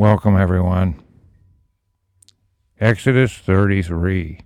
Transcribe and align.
Welcome, 0.00 0.34
everyone. 0.34 1.02
Exodus 2.80 3.36
33. 3.36 4.40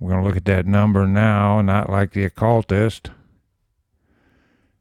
We're 0.00 0.10
going 0.10 0.20
to 0.20 0.26
look 0.26 0.36
at 0.36 0.44
that 0.46 0.66
number 0.66 1.06
now, 1.06 1.60
not 1.60 1.88
like 1.88 2.14
the 2.14 2.24
occultist. 2.24 3.12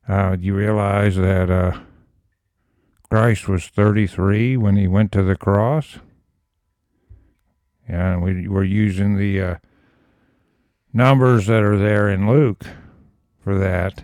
Uh, 0.07 0.37
you 0.39 0.55
realize 0.55 1.17
that 1.17 1.51
uh, 1.51 1.81
Christ 3.11 3.47
was 3.47 3.67
33 3.67 4.57
when 4.57 4.75
he 4.75 4.87
went 4.87 5.11
to 5.11 5.21
the 5.21 5.35
cross? 5.35 5.99
Yeah, 7.87 8.13
and 8.13 8.23
we, 8.23 8.47
we're 8.47 8.63
using 8.63 9.17
the 9.17 9.39
uh, 9.39 9.55
numbers 10.91 11.45
that 11.45 11.61
are 11.61 11.77
there 11.77 12.09
in 12.09 12.27
Luke 12.27 12.65
for 13.43 13.55
that. 13.59 14.03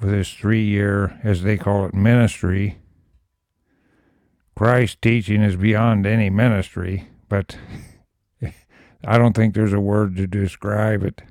With 0.00 0.10
his 0.10 0.32
three 0.32 0.64
year, 0.64 1.20
as 1.22 1.44
they 1.44 1.56
call 1.56 1.86
it, 1.86 1.94
ministry. 1.94 2.80
Christ's 4.56 4.98
teaching 5.00 5.42
is 5.42 5.56
beyond 5.56 6.06
any 6.06 6.30
ministry, 6.30 7.08
but 7.28 7.58
I 9.04 9.18
don't 9.18 9.34
think 9.34 9.54
there's 9.54 9.72
a 9.72 9.80
word 9.80 10.16
to 10.16 10.26
describe 10.26 11.02
it. 11.02 11.22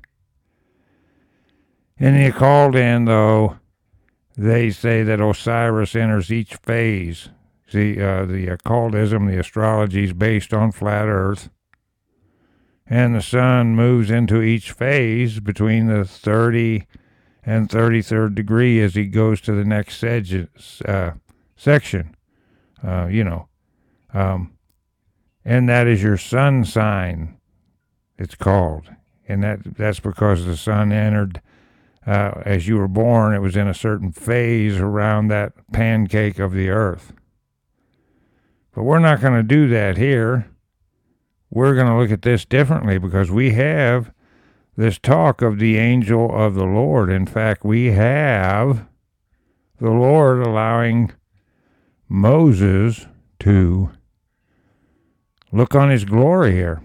In 1.96 2.14
the 2.14 2.76
in, 2.76 3.04
though, 3.04 3.58
they 4.36 4.70
say 4.70 5.02
that 5.04 5.20
Osiris 5.20 5.94
enters 5.94 6.32
each 6.32 6.56
phase. 6.56 7.28
See, 7.68 8.00
uh, 8.00 8.24
the 8.24 8.48
occultism, 8.48 9.26
the 9.26 9.38
astrology 9.38 10.04
is 10.04 10.12
based 10.12 10.52
on 10.52 10.72
flat 10.72 11.06
Earth. 11.06 11.50
And 12.86 13.14
the 13.14 13.22
sun 13.22 13.74
moves 13.74 14.10
into 14.10 14.42
each 14.42 14.72
phase 14.72 15.40
between 15.40 15.86
the 15.86 16.04
30 16.04 16.86
and 17.46 17.68
33rd 17.68 18.34
degree 18.34 18.80
as 18.80 18.94
he 18.94 19.06
goes 19.06 19.40
to 19.42 19.52
the 19.52 19.64
next 19.64 20.02
uh, 20.04 21.12
section. 21.56 22.14
Uh, 22.84 23.06
you 23.06 23.24
know. 23.24 23.48
Um, 24.12 24.52
and 25.44 25.68
that 25.68 25.86
is 25.86 26.02
your 26.02 26.16
sun 26.16 26.64
sign, 26.64 27.36
it's 28.18 28.34
called. 28.34 28.90
And 29.28 29.42
that 29.42 29.76
that's 29.76 30.00
because 30.00 30.44
the 30.44 30.56
sun 30.56 30.92
entered 30.92 31.40
uh, 32.06 32.42
as 32.44 32.68
you 32.68 32.76
were 32.76 32.88
born, 32.88 33.34
it 33.34 33.40
was 33.40 33.56
in 33.56 33.66
a 33.66 33.74
certain 33.74 34.12
phase 34.12 34.78
around 34.78 35.28
that 35.28 35.52
pancake 35.72 36.38
of 36.38 36.52
the 36.52 36.68
earth. 36.68 37.12
But 38.74 38.82
we're 38.82 38.98
not 38.98 39.20
going 39.20 39.34
to 39.34 39.42
do 39.42 39.68
that 39.68 39.96
here. 39.96 40.50
We're 41.50 41.74
going 41.74 41.86
to 41.86 41.96
look 41.96 42.10
at 42.10 42.22
this 42.22 42.44
differently 42.44 42.98
because 42.98 43.30
we 43.30 43.52
have 43.52 44.12
this 44.76 44.98
talk 44.98 45.40
of 45.40 45.58
the 45.58 45.78
angel 45.78 46.34
of 46.34 46.54
the 46.54 46.64
Lord. 46.64 47.10
In 47.10 47.26
fact, 47.26 47.64
we 47.64 47.92
have 47.92 48.86
the 49.80 49.90
Lord 49.90 50.44
allowing 50.44 51.12
Moses 52.08 53.06
to 53.40 53.90
look 55.52 55.74
on 55.74 55.90
his 55.90 56.04
glory 56.04 56.52
here. 56.52 56.82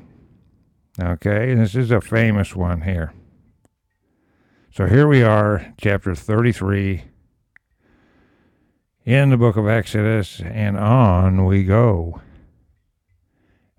Okay, 1.00 1.54
this 1.56 1.76
is 1.76 1.92
a 1.92 2.02
famous 2.02 2.56
one 2.56 2.82
here. 2.82 3.14
So 4.72 4.86
here 4.86 5.08
we 5.08 5.24
are, 5.24 5.74
chapter 5.78 6.14
33 6.14 7.04
in 9.06 9.30
the 9.32 9.38
book 9.38 9.58
of 9.58 9.68
Exodus, 9.68 10.40
and 10.42 10.78
on 10.78 11.46
we 11.46 11.64
go. 11.64 12.22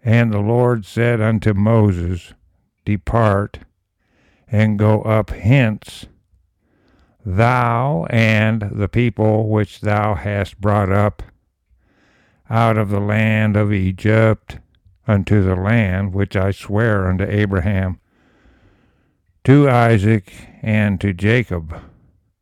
And 0.03 0.33
the 0.33 0.41
Lord 0.41 0.85
said 0.85 1.21
unto 1.21 1.55
Moses, 1.55 2.35
Depart 2.85 3.61
and 4.51 4.79
go 4.79 5.03
up 5.03 5.31
hence, 5.31 6.07
thou 7.25 8.07
and 8.11 8.71
the 8.73 8.89
people 8.89 9.49
which 9.49 9.81
thou 9.81 10.15
hast 10.15 10.61
brought 10.61 10.91
up 10.91 11.23
out 12.49 12.77
of 12.77 12.91
the 12.91 13.01
land 13.01 13.57
of 13.57 13.73
Egypt 13.73 14.59
unto 15.07 15.43
the 15.43 15.57
land 15.57 16.13
which 16.13 16.37
I 16.37 16.51
swear 16.51 17.09
unto 17.09 17.25
Abraham, 17.25 18.01
to 19.45 19.69
Isaac, 19.69 20.33
and 20.63 21.01
to 21.01 21.13
Jacob, 21.13 21.81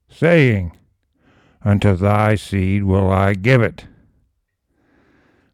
saying, 0.09 0.72
Unto 1.62 1.97
thy 1.97 2.34
seed 2.34 2.84
will 2.84 3.11
I 3.11 3.34
give 3.34 3.62
it. 3.62 3.87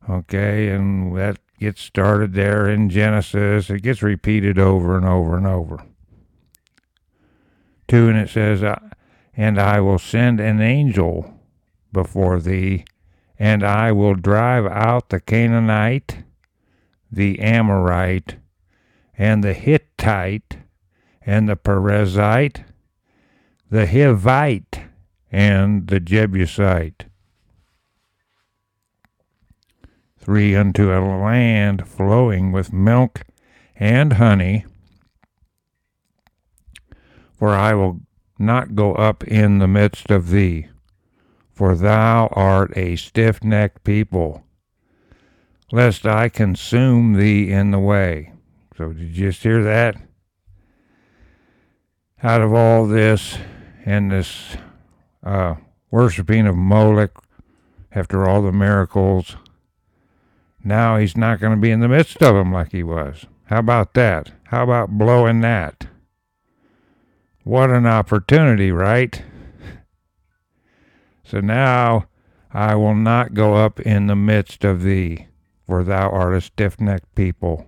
Okay, 0.08 0.68
and 0.68 1.16
that 1.16 1.38
gets 1.58 1.80
started 1.80 2.34
there 2.34 2.68
in 2.68 2.90
Genesis. 2.90 3.70
It 3.70 3.82
gets 3.82 4.02
repeated 4.02 4.58
over 4.58 4.96
and 4.96 5.06
over 5.06 5.36
and 5.36 5.46
over. 5.46 5.82
Two, 7.88 8.08
and 8.08 8.18
it 8.18 8.28
says, 8.28 8.62
And 9.36 9.60
I 9.60 9.80
will 9.80 9.98
send 9.98 10.40
an 10.40 10.60
angel 10.60 11.34
before 11.92 12.40
thee, 12.40 12.84
and 13.38 13.64
I 13.64 13.90
will 13.92 14.14
drive 14.14 14.66
out 14.66 15.08
the 15.08 15.20
Canaanite, 15.20 16.24
the 17.10 17.40
Amorite, 17.40 18.36
and 19.16 19.42
the 19.42 19.54
Hittite, 19.54 20.58
and 21.24 21.48
the 21.48 21.56
Perizzite, 21.56 22.64
the 23.70 23.86
Hivite, 23.86 24.88
and 25.32 25.88
the 25.88 26.00
Jebusite. 26.00 27.06
Three 30.16 30.54
unto 30.54 30.92
a 30.92 31.00
land 31.00 31.88
flowing 31.88 32.52
with 32.52 32.72
milk 32.72 33.22
and 33.76 34.14
honey, 34.14 34.64
for 37.36 37.50
I 37.50 37.74
will 37.74 38.00
not 38.38 38.74
go 38.74 38.94
up 38.94 39.24
in 39.24 39.58
the 39.58 39.68
midst 39.68 40.10
of 40.10 40.30
thee, 40.30 40.68
for 41.52 41.74
thou 41.76 42.28
art 42.32 42.76
a 42.76 42.96
stiff 42.96 43.42
necked 43.42 43.84
people, 43.84 44.44
lest 45.72 46.06
I 46.06 46.28
consume 46.28 47.14
thee 47.14 47.50
in 47.50 47.70
the 47.70 47.78
way. 47.78 48.32
So, 48.76 48.92
did 48.92 49.16
you 49.16 49.30
just 49.30 49.42
hear 49.42 49.62
that? 49.62 49.96
Out 52.22 52.40
of 52.40 52.52
all 52.52 52.86
this 52.86 53.38
and 53.84 54.10
this 54.10 54.56
uh, 55.22 55.54
worshiping 55.90 56.46
of 56.46 56.56
Moloch 56.56 57.22
after 57.92 58.28
all 58.28 58.42
the 58.42 58.52
miracles, 58.52 59.36
now 60.64 60.96
he's 60.96 61.16
not 61.16 61.38
going 61.38 61.54
to 61.54 61.60
be 61.60 61.70
in 61.70 61.80
the 61.80 61.88
midst 61.88 62.22
of 62.22 62.34
them 62.34 62.52
like 62.52 62.72
he 62.72 62.82
was. 62.82 63.26
How 63.44 63.58
about 63.58 63.94
that? 63.94 64.32
How 64.44 64.64
about 64.64 64.98
blowing 64.98 65.40
that? 65.42 65.86
What 67.44 67.68
an 67.68 67.86
opportunity, 67.86 68.72
right? 68.72 69.22
So 71.24 71.40
now 71.40 72.06
I 72.50 72.74
will 72.74 72.94
not 72.94 73.34
go 73.34 73.54
up 73.54 73.80
in 73.80 74.06
the 74.06 74.16
midst 74.16 74.64
of 74.64 74.82
thee, 74.82 75.28
for 75.66 75.84
thou 75.84 76.08
art 76.08 76.34
a 76.34 76.40
stiff 76.40 76.80
necked 76.80 77.14
people, 77.14 77.66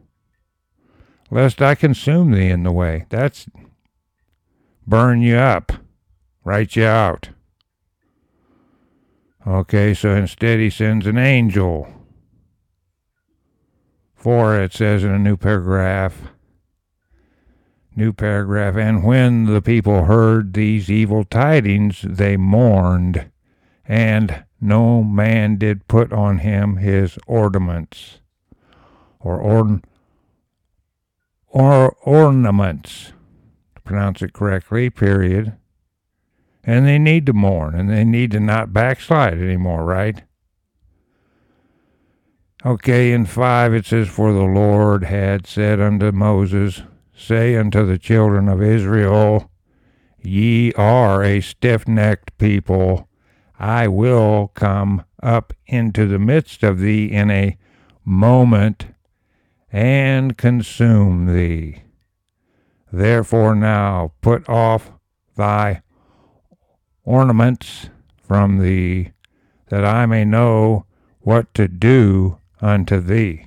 lest 1.31 1.61
I 1.61 1.75
consume 1.75 2.31
thee 2.33 2.49
in 2.49 2.63
the 2.63 2.73
way. 2.73 3.05
That's 3.11 3.47
burn 4.87 5.21
you 5.21 5.37
up, 5.37 5.73
write 6.43 6.75
you 6.75 6.85
out. 6.87 7.29
Okay, 9.47 9.93
so 9.93 10.11
instead 10.15 10.59
he 10.59 10.71
sends 10.71 11.07
an 11.07 11.19
angel. 11.19 11.87
For 14.15 14.59
it 14.59 14.73
says 14.73 15.05
in 15.05 15.11
a 15.11 15.19
new 15.19 15.37
paragraph, 15.37 16.31
new 17.97 18.13
paragraph, 18.13 18.77
and 18.77 19.03
when 19.03 19.47
the 19.47 19.63
people 19.63 20.05
heard 20.05 20.53
these 20.53 20.91
evil 20.91 21.25
tidings, 21.25 22.03
they 22.03 22.37
mourned, 22.37 23.31
and 23.87 24.45
no 24.61 25.03
man 25.03 25.57
did 25.57 25.89
put 25.89 26.13
on 26.13 26.39
him 26.39 26.77
his 26.77 27.19
ornaments, 27.27 28.21
or 29.19 29.41
orn, 29.41 29.83
or 31.49 31.97
ornaments, 32.03 33.13
to 33.75 33.81
pronounce 33.81 34.21
it 34.21 34.35
correctly, 34.35 34.91
period. 34.91 35.57
And 36.63 36.85
they 36.85 36.99
need 36.99 37.27
to 37.27 37.33
mourn, 37.33 37.75
and 37.75 37.89
they 37.89 38.05
need 38.05 38.33
to 38.33 38.41
not 38.41 38.73
backslide 38.73 39.35
anymore, 39.35 39.85
right? 39.85 40.23
Okay, 42.65 43.13
in 43.13 43.25
5 43.25 43.75
it 43.75 43.87
says, 43.87 44.09
For 44.09 44.33
the 44.33 44.43
Lord 44.43 45.05
had 45.05 45.47
said 45.47 45.81
unto 45.81 46.11
Moses, 46.11 46.83
Say 47.19 47.57
unto 47.57 47.87
the 47.87 47.99
children 47.99 48.47
of 48.47 48.63
Israel, 48.63 49.51
Ye 50.21 50.73
are 50.75 51.25
a 51.25 51.41
stiff 51.41 51.89
necked 51.89 52.37
people. 52.37 53.09
I 53.59 53.89
will 53.89 54.49
come 54.49 55.03
up 55.23 55.55
into 55.67 56.07
the 56.07 56.19
midst 56.19 56.63
of 56.63 56.79
thee 56.79 57.07
in 57.07 57.31
a 57.31 57.57
moment 58.05 58.89
and 59.73 60.37
consume 60.37 61.27
thee. 61.27 61.83
Therefore 62.93 63.55
now 63.55 64.13
put 64.21 64.47
off 64.49 64.93
thy 65.37 65.83
ornaments 67.03 67.89
from 68.23 68.59
thee, 68.59 69.13
that 69.71 69.85
I 69.85 70.05
may 70.05 70.25
know 70.25 70.85
what 71.21 71.55
to 71.55 71.67
do 71.67 72.39
unto 72.61 73.01
thee. 73.01 73.47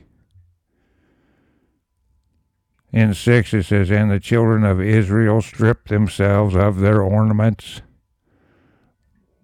In 2.91 3.13
6 3.13 3.53
it 3.53 3.63
says, 3.63 3.91
And 3.91 4.09
the 4.09 4.19
children 4.19 4.63
of 4.63 4.81
Israel 4.81 5.41
stripped 5.41 5.89
themselves 5.89 6.55
of 6.55 6.79
their 6.79 7.01
ornaments 7.01 7.81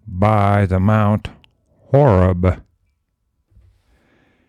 by 0.06 0.66
the 0.66 0.80
Mount 0.80 1.30
Horeb, 1.90 2.62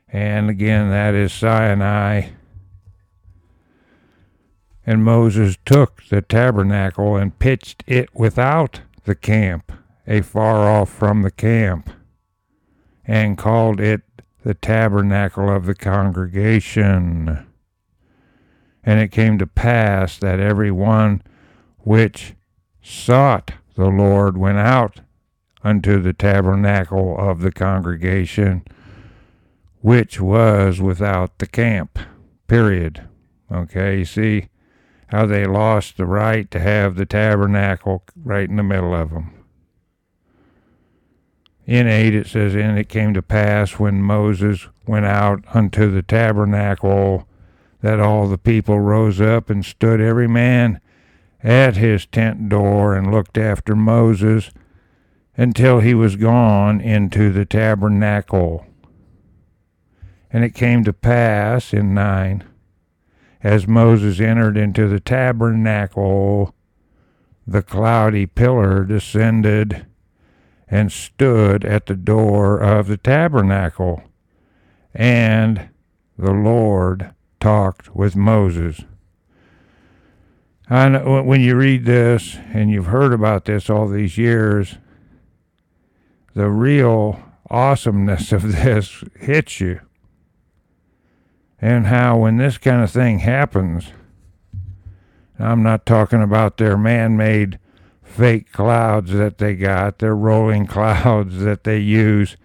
And 0.07 0.49
again, 0.49 0.89
that 0.89 1.13
is 1.13 1.33
Sinai. 1.33 2.29
And 4.85 5.03
Moses 5.03 5.57
took 5.65 6.03
the 6.05 6.21
tabernacle 6.21 7.17
and 7.17 7.37
pitched 7.37 7.83
it 7.87 8.09
without 8.13 8.81
the 9.03 9.15
camp, 9.15 9.71
afar 10.07 10.67
off 10.69 10.89
from 10.89 11.21
the 11.21 11.31
camp, 11.31 11.89
and 13.05 13.37
called 13.37 13.79
it 13.79 14.01
the 14.43 14.53
tabernacle 14.53 15.49
of 15.49 15.65
the 15.65 15.75
congregation. 15.75 17.46
And 18.87 19.01
it 19.01 19.11
came 19.11 19.37
to 19.37 19.45
pass 19.45 20.17
that 20.17 20.39
every 20.39 20.71
one 20.71 21.21
which 21.79 22.35
sought 22.81 23.51
the 23.75 23.89
Lord 23.89 24.37
went 24.37 24.59
out 24.59 25.01
unto 25.61 26.01
the 26.01 26.13
tabernacle 26.13 27.17
of 27.19 27.41
the 27.41 27.51
congregation, 27.51 28.63
which 29.81 30.21
was 30.21 30.79
without 30.79 31.39
the 31.39 31.47
camp. 31.47 31.99
Period. 32.47 33.09
Okay, 33.51 33.99
you 33.99 34.05
see 34.05 34.47
how 35.07 35.25
they 35.25 35.45
lost 35.45 35.97
the 35.97 36.05
right 36.05 36.49
to 36.51 36.59
have 36.59 36.95
the 36.95 37.05
tabernacle 37.05 38.05
right 38.23 38.49
in 38.49 38.55
the 38.55 38.63
middle 38.63 38.95
of 38.95 39.09
them. 39.09 39.33
In 41.65 41.87
8 41.87 42.15
it 42.15 42.27
says, 42.27 42.55
And 42.55 42.79
it 42.79 42.87
came 42.87 43.13
to 43.13 43.21
pass 43.21 43.71
when 43.71 44.01
Moses 44.01 44.69
went 44.85 45.05
out 45.05 45.43
unto 45.53 45.91
the 45.91 46.03
tabernacle 46.03 47.27
that 47.81 47.99
all 47.99 48.27
the 48.27 48.37
people 48.37 48.79
rose 48.79 49.21
up 49.21 49.49
and 49.49 49.65
stood 49.65 50.01
every 50.01 50.27
man 50.27 50.79
at 51.43 51.77
his 51.77 52.05
tent 52.05 52.49
door 52.49 52.95
and 52.95 53.11
looked 53.11 53.37
after 53.37 53.75
Moses 53.75 54.51
until 55.37 55.79
he 55.79 55.93
was 55.93 56.15
gone 56.15 56.81
into 56.81 57.31
the 57.31 57.45
tabernacle. 57.45 58.65
And 60.31 60.43
it 60.43 60.55
came 60.55 60.83
to 60.83 60.93
pass 60.93 61.73
in 61.73 61.93
9, 61.93 62.43
as 63.43 63.67
Moses 63.67 64.19
entered 64.19 64.57
into 64.57 64.87
the 64.87 64.99
tabernacle, 64.99 66.53
the 67.45 67.61
cloudy 67.61 68.25
pillar 68.25 68.83
descended 68.83 69.85
and 70.67 70.91
stood 70.91 71.63
at 71.63 71.85
the 71.85 71.95
door 71.95 72.59
of 72.59 72.87
the 72.87 72.97
tabernacle. 72.97 74.03
And 74.93 75.69
the 76.17 76.33
Lord 76.33 77.13
talked 77.39 77.95
with 77.95 78.15
Moses. 78.15 78.81
I 80.69 80.89
know, 80.89 81.23
when 81.23 81.41
you 81.41 81.55
read 81.55 81.85
this, 81.85 82.37
and 82.53 82.69
you've 82.69 82.87
heard 82.87 83.13
about 83.13 83.45
this 83.45 83.69
all 83.69 83.87
these 83.87 84.17
years, 84.17 84.75
the 86.33 86.49
real 86.49 87.21
awesomeness 87.49 88.31
of 88.33 88.43
this 88.43 89.03
hits 89.19 89.59
you. 89.59 89.81
And 91.59 91.87
how, 91.87 92.17
when 92.17 92.37
this 92.37 92.57
kind 92.57 92.83
of 92.83 92.91
thing 92.91 93.19
happens, 93.19 93.91
I'm 95.39 95.63
not 95.63 95.85
talking 95.85 96.21
about 96.21 96.57
their 96.57 96.77
man 96.77 97.17
made 97.17 97.59
fake 98.03 98.51
clouds 98.51 99.13
that 99.13 99.37
they 99.37 99.55
got, 99.55 99.99
their 99.99 100.15
rolling 100.15 100.65
clouds 100.67 101.39
that 101.39 101.63
they 101.63 101.79
use 101.79 102.37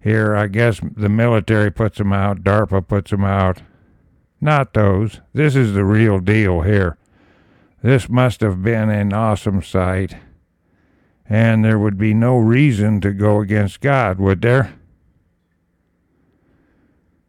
here. 0.00 0.36
I 0.36 0.46
guess 0.48 0.80
the 0.80 1.08
military 1.08 1.70
puts 1.70 1.98
them 1.98 2.12
out, 2.12 2.42
DARPA 2.42 2.86
puts 2.86 3.10
them 3.10 3.24
out. 3.24 3.62
Not 4.40 4.74
those. 4.74 5.20
This 5.32 5.56
is 5.56 5.74
the 5.74 5.84
real 5.84 6.20
deal 6.20 6.62
here. 6.62 6.96
This 7.82 8.08
must 8.08 8.40
have 8.40 8.62
been 8.62 8.90
an 8.90 9.12
awesome 9.12 9.62
sight, 9.62 10.16
and 11.28 11.64
there 11.64 11.78
would 11.78 11.98
be 11.98 12.14
no 12.14 12.36
reason 12.38 13.00
to 13.02 13.12
go 13.12 13.40
against 13.40 13.80
God, 13.80 14.18
would 14.18 14.42
there? 14.42 14.74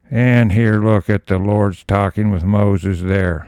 And 0.09 0.51
here, 0.51 0.83
look 0.83 1.09
at 1.09 1.27
the 1.27 1.37
Lord's 1.37 1.83
talking 1.83 2.31
with 2.31 2.43
Moses 2.43 3.01
there. 3.01 3.47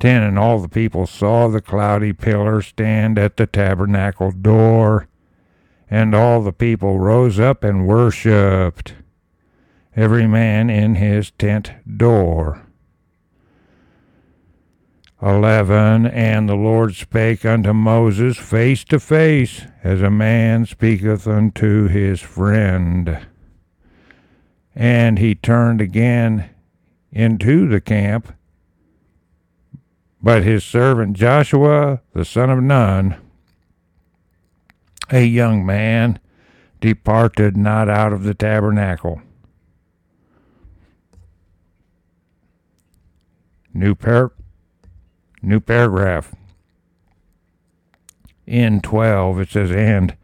10 0.00 0.22
And 0.22 0.38
all 0.38 0.58
the 0.58 0.68
people 0.68 1.06
saw 1.06 1.48
the 1.48 1.60
cloudy 1.60 2.12
pillar 2.12 2.60
stand 2.60 3.18
at 3.18 3.36
the 3.36 3.46
tabernacle 3.46 4.32
door, 4.32 5.08
and 5.88 6.14
all 6.14 6.42
the 6.42 6.52
people 6.52 6.98
rose 6.98 7.38
up 7.38 7.62
and 7.62 7.86
worshipped, 7.86 8.94
every 9.96 10.26
man 10.26 10.70
in 10.70 10.94
his 10.94 11.32
tent 11.32 11.72
door. 11.96 12.62
11 15.20 16.06
And 16.06 16.48
the 16.48 16.54
Lord 16.54 16.94
spake 16.94 17.44
unto 17.44 17.72
Moses 17.72 18.36
face 18.36 18.84
to 18.84 19.00
face, 19.00 19.62
as 19.82 20.02
a 20.02 20.10
man 20.10 20.66
speaketh 20.66 21.26
unto 21.26 21.88
his 21.88 22.20
friend. 22.20 23.26
And 24.74 25.18
he 25.18 25.34
turned 25.34 25.80
again 25.80 26.50
into 27.10 27.66
the 27.66 27.80
camp 27.80 28.34
but 30.26 30.42
his 30.42 30.64
servant 30.64 31.16
Joshua, 31.16 32.00
the 32.12 32.24
son 32.24 32.50
of 32.50 32.60
Nun, 32.60 33.16
a 35.08 35.24
young 35.24 35.64
man, 35.64 36.18
departed 36.80 37.56
not 37.56 37.88
out 37.88 38.12
of 38.12 38.24
the 38.24 38.34
tabernacle. 38.34 39.22
New, 43.76 43.94
par- 43.94 44.32
new 45.42 45.60
paragraph. 45.60 46.34
In 48.46 48.80
12 48.80 49.40
it 49.40 49.50
says, 49.50 49.70
And 49.70 50.16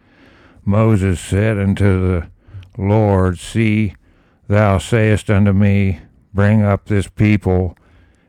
Moses 0.64 1.20
said 1.20 1.58
unto 1.58 2.00
the 2.00 2.28
Lord, 2.78 3.38
See, 3.38 3.94
thou 4.48 4.78
sayest 4.78 5.30
unto 5.30 5.52
me, 5.52 6.00
Bring 6.32 6.62
up 6.62 6.86
this 6.86 7.08
people 7.08 7.76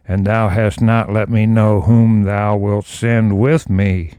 and 0.06 0.26
thou 0.28 0.50
hast 0.50 0.82
not 0.82 1.12
let 1.12 1.30
me 1.30 1.46
know 1.46 1.82
whom 1.82 2.24
thou 2.24 2.58
wilt 2.58 2.86
send 2.86 3.40
with 3.40 3.70
me. 3.70 4.14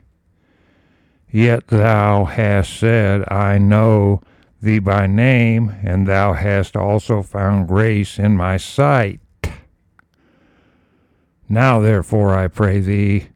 Yet 1.31 1.67
thou 1.67 2.25
hast 2.25 2.79
said, 2.79 3.25
I 3.31 3.59
know 3.59 4.23
thee 4.63 4.79
by 4.79 5.07
name, 5.07 5.75
and 5.83 6.07
thou 6.07 6.33
hast 6.33 6.77
also 6.77 7.23
found 7.23 7.69
grace 7.69 8.19
in 8.19 8.37
my 8.37 8.57
sight. 8.57 9.21
Now 11.49 11.81
therefore 11.81 12.35
I 12.35 12.49
pray 12.49 12.81
thee, 12.81 13.29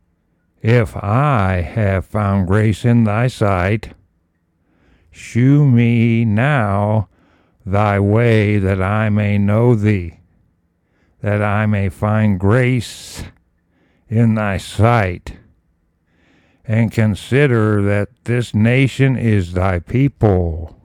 if 0.63 0.97
I 0.97 1.61
have 1.61 2.05
found 2.07 2.49
grace 2.49 2.85
in 2.85 3.05
thy 3.05 3.29
sight, 3.29 3.95
shew 5.11 5.67
me 5.67 6.25
now 6.25 7.09
thy 7.65 8.01
way 8.01 8.59
that 8.59 8.83
I 8.83 9.09
may 9.09 9.39
know 9.39 9.75
thee 9.75 10.19
that 11.21 11.43
I 11.43 11.67
may 11.67 11.89
find 11.89 12.39
grace 12.39 13.25
in 14.09 14.35
thy 14.35 14.57
sight, 14.57 15.37
and 16.65 16.93
consider 16.93 17.83
that 17.83 18.09
this 18.25 18.55
nation 18.55 19.17
is 19.17 19.53
thy 19.53 19.81
people. 19.81 20.81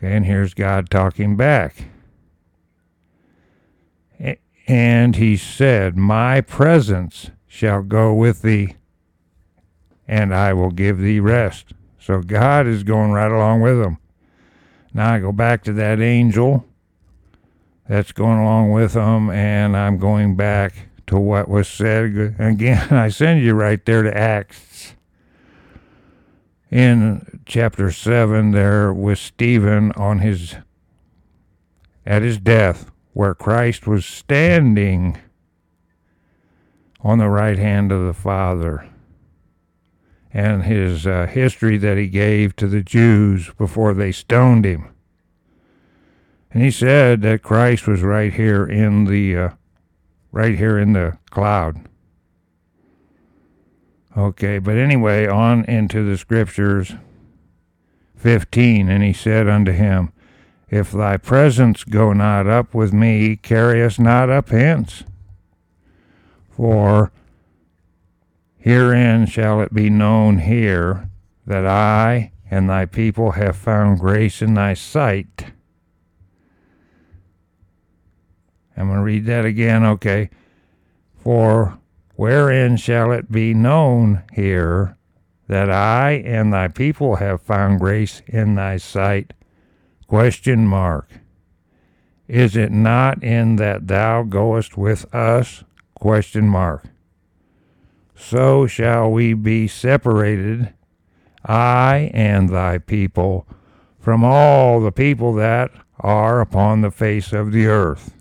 And 0.00 0.26
here's 0.26 0.54
God 0.54 0.90
talking 0.90 1.36
back. 1.36 1.84
And 4.72 5.16
he 5.16 5.36
said, 5.36 5.98
My 5.98 6.40
presence 6.40 7.30
shall 7.46 7.82
go 7.82 8.14
with 8.14 8.40
thee, 8.40 8.76
and 10.08 10.34
I 10.34 10.54
will 10.54 10.70
give 10.70 10.98
thee 10.98 11.20
rest. 11.20 11.74
So 12.00 12.22
God 12.22 12.66
is 12.66 12.82
going 12.82 13.10
right 13.10 13.30
along 13.30 13.60
with 13.60 13.78
them. 13.78 13.98
Now 14.94 15.12
I 15.12 15.18
go 15.18 15.30
back 15.30 15.62
to 15.64 15.74
that 15.74 16.00
angel 16.00 16.64
that's 17.86 18.12
going 18.12 18.38
along 18.38 18.72
with 18.72 18.94
them, 18.94 19.28
and 19.28 19.76
I'm 19.76 19.98
going 19.98 20.36
back 20.36 20.88
to 21.08 21.18
what 21.18 21.50
was 21.50 21.68
said. 21.68 22.36
Again, 22.38 22.88
I 22.90 23.10
send 23.10 23.42
you 23.42 23.52
right 23.52 23.84
there 23.84 24.02
to 24.02 24.16
Acts. 24.16 24.94
In 26.70 27.40
chapter 27.44 27.92
7, 27.92 28.52
there 28.52 28.90
was 28.90 29.20
Stephen 29.20 29.92
on 29.92 30.20
his 30.20 30.56
at 32.06 32.22
his 32.22 32.38
death, 32.38 32.90
where 33.12 33.34
Christ 33.34 33.86
was 33.86 34.04
standing 34.04 35.18
on 37.00 37.18
the 37.18 37.28
right 37.28 37.58
hand 37.58 37.92
of 37.92 38.06
the 38.06 38.14
Father, 38.14 38.88
and 40.32 40.62
his 40.62 41.06
uh, 41.06 41.26
history 41.26 41.76
that 41.78 41.98
he 41.98 42.08
gave 42.08 42.56
to 42.56 42.66
the 42.66 42.82
Jews 42.82 43.50
before 43.58 43.92
they 43.92 44.12
stoned 44.12 44.64
him. 44.64 44.88
And 46.52 46.62
he 46.62 46.70
said 46.70 47.22
that 47.22 47.42
Christ 47.42 47.86
was 47.86 48.02
right 48.02 48.32
here 48.32 48.64
in 48.64 49.04
the 49.04 49.36
uh, 49.36 49.48
right 50.30 50.56
here 50.56 50.78
in 50.78 50.92
the 50.92 51.18
cloud. 51.30 51.88
Okay, 54.16 54.58
but 54.58 54.76
anyway, 54.76 55.26
on 55.26 55.64
into 55.64 56.04
the 56.08 56.18
scriptures 56.18 56.94
15 58.16 58.88
and 58.88 59.02
he 59.02 59.12
said 59.12 59.48
unto 59.48 59.72
him, 59.72 60.12
If 60.72 60.90
thy 60.90 61.18
presence 61.18 61.84
go 61.84 62.14
not 62.14 62.46
up 62.46 62.72
with 62.72 62.94
me, 62.94 63.36
carry 63.36 63.84
us 63.84 63.98
not 63.98 64.30
up 64.30 64.48
hence. 64.48 65.04
For 66.48 67.12
herein 68.56 69.26
shall 69.26 69.60
it 69.60 69.74
be 69.74 69.90
known 69.90 70.38
here 70.38 71.10
that 71.44 71.66
I 71.66 72.32
and 72.50 72.70
thy 72.70 72.86
people 72.86 73.32
have 73.32 73.54
found 73.54 74.00
grace 74.00 74.40
in 74.40 74.54
thy 74.54 74.72
sight. 74.72 75.52
I'm 78.74 78.86
going 78.86 78.96
to 78.96 79.04
read 79.04 79.26
that 79.26 79.44
again, 79.44 79.84
okay. 79.84 80.30
For 81.22 81.78
wherein 82.16 82.78
shall 82.78 83.12
it 83.12 83.30
be 83.30 83.52
known 83.52 84.22
here 84.32 84.96
that 85.48 85.68
I 85.68 86.12
and 86.24 86.50
thy 86.50 86.68
people 86.68 87.16
have 87.16 87.42
found 87.42 87.78
grace 87.78 88.22
in 88.26 88.54
thy 88.54 88.78
sight? 88.78 89.34
Question 90.12 90.66
mark. 90.66 91.08
Is 92.28 92.54
it 92.54 92.70
not 92.70 93.24
in 93.24 93.56
that 93.56 93.88
thou 93.88 94.24
goest 94.24 94.76
with 94.76 95.06
us? 95.14 95.64
Question 95.94 96.48
mark. 96.48 96.84
So 98.14 98.66
shall 98.66 99.10
we 99.10 99.32
be 99.32 99.66
separated, 99.66 100.74
I 101.46 102.10
and 102.12 102.50
thy 102.50 102.76
people, 102.76 103.46
from 103.98 104.22
all 104.22 104.82
the 104.82 104.92
people 104.92 105.32
that 105.36 105.70
are 105.98 106.42
upon 106.42 106.82
the 106.82 106.90
face 106.90 107.32
of 107.32 107.50
the 107.50 107.66
earth. 107.68 108.12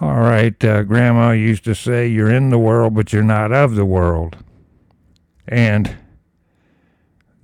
All 0.00 0.20
right, 0.20 0.64
uh, 0.64 0.84
Grandma 0.84 1.32
used 1.32 1.64
to 1.64 1.74
say, 1.74 2.06
You're 2.06 2.30
in 2.30 2.50
the 2.50 2.60
world, 2.60 2.94
but 2.94 3.12
you're 3.12 3.24
not 3.24 3.50
of 3.50 3.74
the 3.74 3.84
world. 3.84 4.36
And 5.48 5.96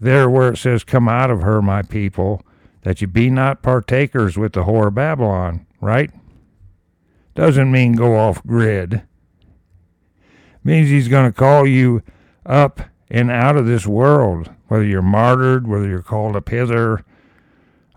there, 0.01 0.29
where 0.29 0.53
it 0.53 0.59
says, 0.59 0.85
Come 0.85 1.09
out 1.09 1.31
of 1.31 1.43
her, 1.43 1.63
my 1.63 1.83
people, 1.83 2.43
that 2.83 3.01
you 3.01 3.07
be 3.07 3.31
not 3.31 3.63
partakers 3.63 4.37
with 4.37 4.53
the 4.53 4.65
whore 4.65 4.89
of 4.89 4.95
Babylon, 4.95 5.67
right? 5.81 6.11
Doesn't 7.35 7.71
mean 7.71 7.93
go 7.93 8.17
off 8.17 8.45
grid. 8.47 9.03
Means 10.65 10.89
he's 10.89 11.09
going 11.09 11.31
to 11.31 11.39
call 11.39 11.67
you 11.67 12.03
up 12.45 12.81
and 13.11 13.31
out 13.31 13.57
of 13.57 13.67
this 13.67 13.87
world, 13.87 14.51
whether 14.69 14.85
you're 14.85 15.03
martyred, 15.03 15.67
whether 15.67 15.87
you're 15.87 16.03
called 16.03 16.35
up 16.35 16.49
hither, 16.49 17.05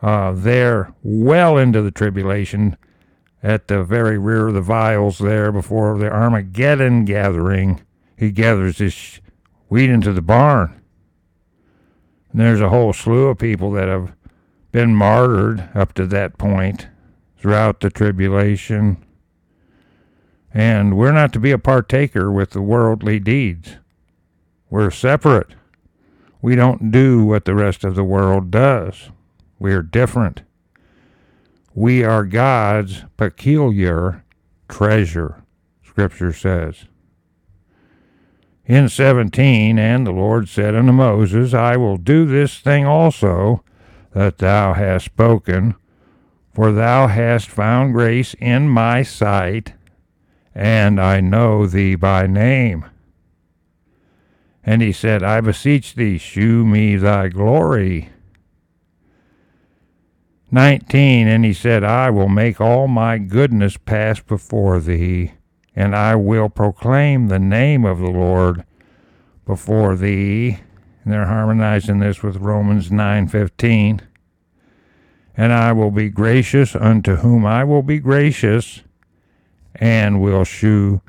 uh, 0.02 0.34
there, 0.34 0.94
well 1.04 1.58
into 1.58 1.82
the 1.82 1.92
tribulation 1.92 2.78
at 3.42 3.68
the 3.68 3.84
very 3.84 4.18
rear 4.18 4.50
of 4.50 4.54
the 4.54 4.62
vials 4.62 5.20
there 5.20 5.52
before 5.52 5.98
the 5.98 6.12
Armageddon 6.12 7.06
gathering. 7.06 7.82
He 8.18 8.32
gathers 8.32 8.80
his 8.80 9.22
wheat 9.70 9.90
into 9.90 10.14
the 10.14 10.22
barn. 10.22 10.79
And 12.40 12.48
there's 12.48 12.62
a 12.62 12.70
whole 12.70 12.94
slew 12.94 13.28
of 13.28 13.38
people 13.38 13.70
that 13.72 13.90
have 13.90 14.14
been 14.72 14.96
martyred 14.96 15.68
up 15.76 15.94
to 15.96 16.06
that 16.06 16.38
point 16.38 16.88
throughout 17.38 17.82
the 17.82 17.90
tribulation. 17.90 19.06
And 20.54 20.96
we're 20.96 21.12
not 21.12 21.34
to 21.34 21.40
be 21.42 21.52
a 21.52 21.58
partaker 21.58 22.32
with 22.32 22.52
the 22.52 22.62
worldly 22.62 23.20
deeds. 23.20 23.76
We're 24.70 24.90
separate. 24.90 25.50
We 26.42 26.56
don't 26.56 26.92
do 26.92 27.26
what 27.26 27.44
the 27.44 27.56
rest 27.56 27.84
of 27.84 27.96
the 27.96 28.06
world 28.06 28.52
does. 28.52 29.10
We're 29.60 29.84
different. 29.84 30.44
We 31.76 32.06
are 32.06 32.24
God's 32.24 33.04
peculiar 33.18 34.24
treasure, 34.70 35.44
Scripture 35.84 36.32
says. 36.32 36.86
In 38.70 38.88
17, 38.88 39.80
and 39.80 40.06
the 40.06 40.12
Lord 40.12 40.48
said 40.48 40.76
unto 40.76 40.92
Moses, 40.92 41.56
I 41.56 41.76
will 41.76 41.98
do 41.98 42.28
this 42.28 42.60
thing 42.60 42.86
also 42.86 43.64
that 44.14 44.38
thou 44.38 44.74
hast 44.74 45.06
spoken, 45.06 45.74
for 46.54 46.72
thou 46.72 47.08
hast 47.08 47.50
found 47.50 47.94
grace 47.94 48.36
in 48.36 48.70
my 48.70 49.02
sight, 49.02 49.74
and 50.54 51.02
I 51.02 51.20
know 51.20 51.66
thee 51.66 51.96
by 51.96 52.28
name. 52.28 52.86
And 54.64 54.84
he 54.84 54.92
said, 54.92 55.24
I 55.24 55.42
beseech 55.42 55.96
thee, 55.96 56.20
shew 56.20 56.64
me 56.64 56.96
thy 56.96 57.30
glory. 57.30 58.10
19 60.52 61.28
And 61.28 61.44
he 61.44 61.54
said, 61.54 61.84
I 61.84 62.12
will 62.12 62.30
make 62.30 62.62
all 62.62 62.88
my 62.88 63.18
goodness 63.18 63.78
pass 63.78 64.20
before 64.20 64.80
thee, 64.80 65.32
and 65.80 65.96
I 65.96 66.14
will 66.14 66.50
proclaim 66.50 67.28
the 67.28 67.40
name 67.40 67.86
of 67.86 68.00
the 68.00 68.12
Lord 68.12 68.66
before 69.46 69.96
thee. 69.96 70.60
And 71.04 71.14
they're 71.14 71.28
harmonizing 71.28 72.00
this 72.00 72.22
with 72.22 72.36
Romans 72.36 72.92
9:15. 72.92 74.02
And 75.38 75.54
I 75.54 75.72
will 75.72 75.90
be 75.90 76.10
gracious 76.10 76.76
unto 76.76 77.16
whom 77.16 77.46
I 77.46 77.64
will 77.64 77.82
be 77.82 77.98
gracious, 78.00 78.84
and 79.74 80.20
will 80.20 80.44
shew 80.44 81.00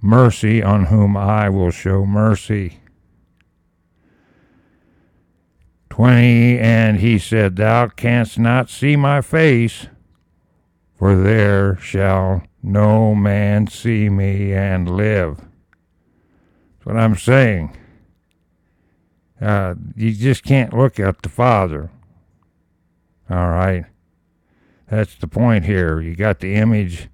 mercy 0.00 0.62
on 0.62 0.84
whom 0.84 1.16
I 1.16 1.48
will 1.48 1.72
show 1.72 2.06
mercy. 2.06 2.78
20 5.88 6.56
And 6.60 7.00
he 7.00 7.18
said, 7.18 7.56
Thou 7.56 7.88
canst 7.88 8.38
not 8.38 8.70
see 8.70 8.94
my 8.94 9.22
face, 9.22 9.88
for 11.00 11.16
there 11.16 11.78
shall 11.78 12.42
no 12.62 13.14
man 13.14 13.66
see 13.66 14.10
me 14.10 14.52
and 14.52 14.86
live. 14.86 15.38
That's 15.38 16.84
what 16.84 16.98
I'm 16.98 17.16
saying. 17.16 17.74
Uh, 19.40 19.76
you 19.96 20.12
just 20.12 20.44
can't 20.44 20.74
look 20.74 21.00
at 21.00 21.22
the 21.22 21.30
Father. 21.30 21.90
All 23.30 23.48
right. 23.48 23.86
That's 24.90 25.14
the 25.14 25.26
point 25.26 25.64
here. 25.64 26.02
You 26.02 26.14
got 26.14 26.40
the 26.40 26.54
image 26.54 27.08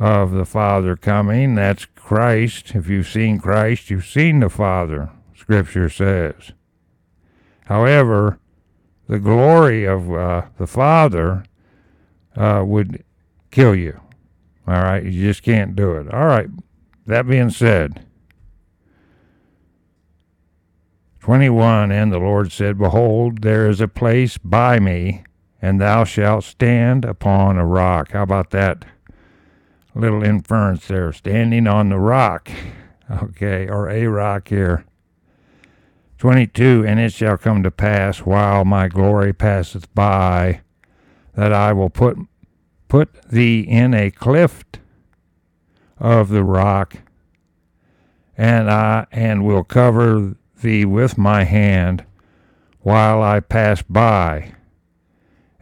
of 0.00 0.32
the 0.32 0.44
Father 0.44 0.96
coming. 0.96 1.54
That's 1.54 1.84
Christ. 1.84 2.74
If 2.74 2.88
you've 2.88 3.06
seen 3.06 3.38
Christ, 3.38 3.88
you've 3.90 4.04
seen 4.04 4.40
the 4.40 4.50
Father, 4.50 5.10
Scripture 5.36 5.88
says. 5.88 6.50
However, 7.66 8.40
the 9.08 9.20
glory 9.20 9.84
of 9.84 10.12
uh, 10.12 10.46
the 10.58 10.66
Father 10.66 11.44
uh, 12.36 12.62
would 12.64 13.04
kill 13.50 13.74
you. 13.74 14.00
All 14.66 14.82
right, 14.82 15.02
you 15.02 15.10
just 15.10 15.42
can't 15.42 15.74
do 15.74 15.92
it. 15.92 16.12
All 16.12 16.26
right, 16.26 16.48
that 17.06 17.26
being 17.26 17.50
said, 17.50 18.06
21 21.20 21.92
And 21.92 22.12
the 22.12 22.18
Lord 22.18 22.50
said, 22.50 22.78
Behold, 22.78 23.42
there 23.42 23.68
is 23.68 23.80
a 23.80 23.88
place 23.88 24.38
by 24.38 24.80
me, 24.80 25.22
and 25.60 25.80
thou 25.80 26.04
shalt 26.04 26.44
stand 26.44 27.04
upon 27.04 27.58
a 27.58 27.66
rock. 27.66 28.12
How 28.12 28.22
about 28.22 28.50
that 28.50 28.84
little 29.94 30.22
inference 30.22 30.88
there? 30.88 31.12
Standing 31.12 31.66
on 31.66 31.90
the 31.90 31.98
rock, 31.98 32.50
okay, 33.10 33.68
or 33.68 33.88
a 33.88 34.06
rock 34.06 34.48
here. 34.48 34.84
22 36.18 36.84
And 36.86 37.00
it 37.00 37.12
shall 37.12 37.38
come 37.38 37.62
to 37.62 37.70
pass 37.70 38.18
while 38.18 38.64
my 38.64 38.88
glory 38.88 39.32
passeth 39.32 39.92
by 39.94 40.60
that 41.34 41.52
I 41.52 41.72
will 41.72 41.90
put 41.90 42.18
put 42.88 43.22
thee 43.22 43.60
in 43.60 43.94
a 43.94 44.10
cleft 44.10 44.80
of 45.98 46.28
the 46.28 46.42
rock 46.42 46.98
and 48.36 48.70
I 48.70 49.06
and 49.12 49.44
will 49.44 49.64
cover 49.64 50.34
thee 50.60 50.84
with 50.84 51.16
my 51.16 51.44
hand 51.44 52.04
while 52.80 53.22
I 53.22 53.40
pass 53.40 53.82
by 53.82 54.54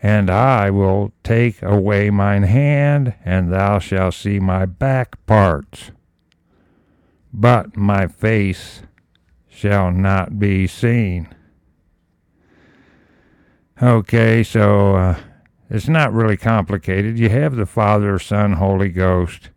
and 0.03 0.31
I 0.31 0.71
will 0.71 1.13
take 1.23 1.63
away 1.63 2.09
mine 2.09 2.45
hand 2.45 3.15
and 3.25 3.53
thou 3.53 3.79
shalt 3.79 4.15
see 4.15 4.39
my 4.39 4.65
back 4.65 5.25
parts 5.27 5.91
but 7.33 7.77
my 7.77 8.07
face 8.07 8.83
shall 9.49 9.91
not 9.91 10.39
be 10.39 10.67
seen. 10.67 11.29
Okay, 13.83 14.43
so 14.43 14.97
uh, 14.97 15.19
it's 15.71 15.89
not 15.89 16.13
really 16.13 16.37
complicated. 16.37 17.19
You 17.19 17.29
have 17.29 17.57
the 17.57 17.67
Father, 17.67 18.19
Son, 18.19 18.55
Holy 18.55 18.89
Ghost. 18.89 19.51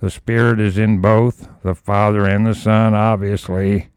The 0.00 0.10
Spirit 0.10 0.60
is 0.60 0.78
in 0.78 1.00
both, 1.00 1.48
the 1.62 1.74
Father 1.74 2.26
and 2.26 2.46
the 2.46 2.54
Son, 2.54 2.94
obviously. 2.94 3.90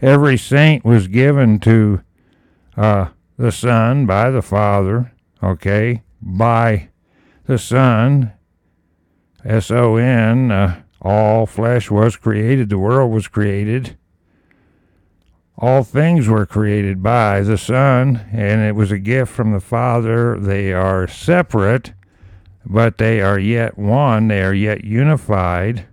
Every 0.00 0.36
saint 0.36 0.84
was 0.84 1.08
given 1.08 1.60
to 1.60 2.02
uh, 2.76 3.08
the 3.36 3.52
Son 3.52 4.06
by 4.06 4.30
the 4.30 4.42
Father, 4.42 5.12
okay, 5.42 6.02
by 6.20 6.88
the 7.46 7.58
Son, 7.58 8.32
S 9.44 9.70
O 9.70 9.96
N. 9.96 10.50
Uh, 10.50 10.82
all 11.00 11.46
flesh 11.46 11.90
was 11.90 12.16
created, 12.16 12.68
the 12.68 12.78
world 12.78 13.12
was 13.12 13.28
created 13.28 13.96
all 15.58 15.82
things 15.82 16.28
were 16.28 16.44
created 16.44 17.02
by 17.02 17.40
the 17.40 17.56
Son, 17.56 18.26
and 18.30 18.60
it 18.60 18.74
was 18.74 18.92
a 18.92 18.98
gift 18.98 19.32
from 19.32 19.52
the 19.52 19.60
Father. 19.60 20.38
They 20.38 20.72
are 20.72 21.08
separate, 21.08 21.94
but 22.64 22.98
they 22.98 23.22
are 23.22 23.38
yet 23.38 23.78
one, 23.78 24.28
they 24.28 24.42
are 24.42 24.54
yet 24.54 24.84
unified. 24.84 25.86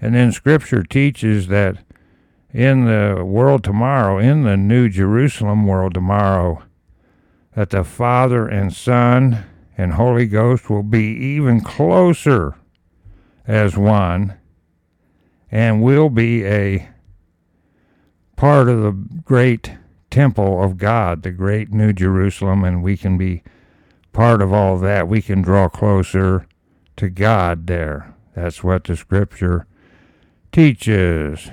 And 0.00 0.14
then 0.14 0.30
Scripture 0.30 0.84
teaches 0.84 1.48
that 1.48 1.78
in 2.52 2.84
the 2.84 3.24
world 3.24 3.64
tomorrow, 3.64 4.18
in 4.18 4.44
the 4.44 4.56
New 4.56 4.88
Jerusalem 4.88 5.66
world 5.66 5.94
tomorrow, 5.94 6.62
that 7.54 7.70
the 7.70 7.82
Father 7.82 8.46
and 8.46 8.72
Son 8.72 9.44
and 9.76 9.94
Holy 9.94 10.26
Ghost 10.26 10.70
will 10.70 10.84
be 10.84 11.16
even 11.16 11.60
closer 11.60 12.54
as 13.46 13.76
one 13.76 14.34
and 15.50 15.82
will 15.82 16.10
be 16.10 16.44
a 16.46 16.88
part 18.38 18.68
of 18.68 18.82
the 18.82 18.92
great 19.24 19.72
temple 20.10 20.62
of 20.62 20.78
God, 20.78 21.24
the 21.24 21.32
great 21.32 21.72
New 21.72 21.92
Jerusalem, 21.92 22.62
and 22.62 22.84
we 22.84 22.96
can 22.96 23.18
be 23.18 23.42
part 24.12 24.40
of 24.40 24.52
all 24.52 24.78
that. 24.78 25.08
We 25.08 25.20
can 25.20 25.42
draw 25.42 25.68
closer 25.68 26.46
to 26.96 27.10
God 27.10 27.66
there. 27.66 28.14
That's 28.36 28.62
what 28.62 28.84
the 28.84 28.96
scripture 28.96 29.66
teaches. 30.52 31.50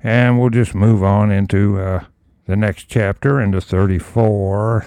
And 0.00 0.38
we'll 0.38 0.50
just 0.50 0.76
move 0.76 1.02
on 1.02 1.32
into 1.32 1.80
uh, 1.80 2.04
the 2.46 2.54
next 2.54 2.84
chapter, 2.84 3.40
into 3.40 3.60
34. 3.60 4.86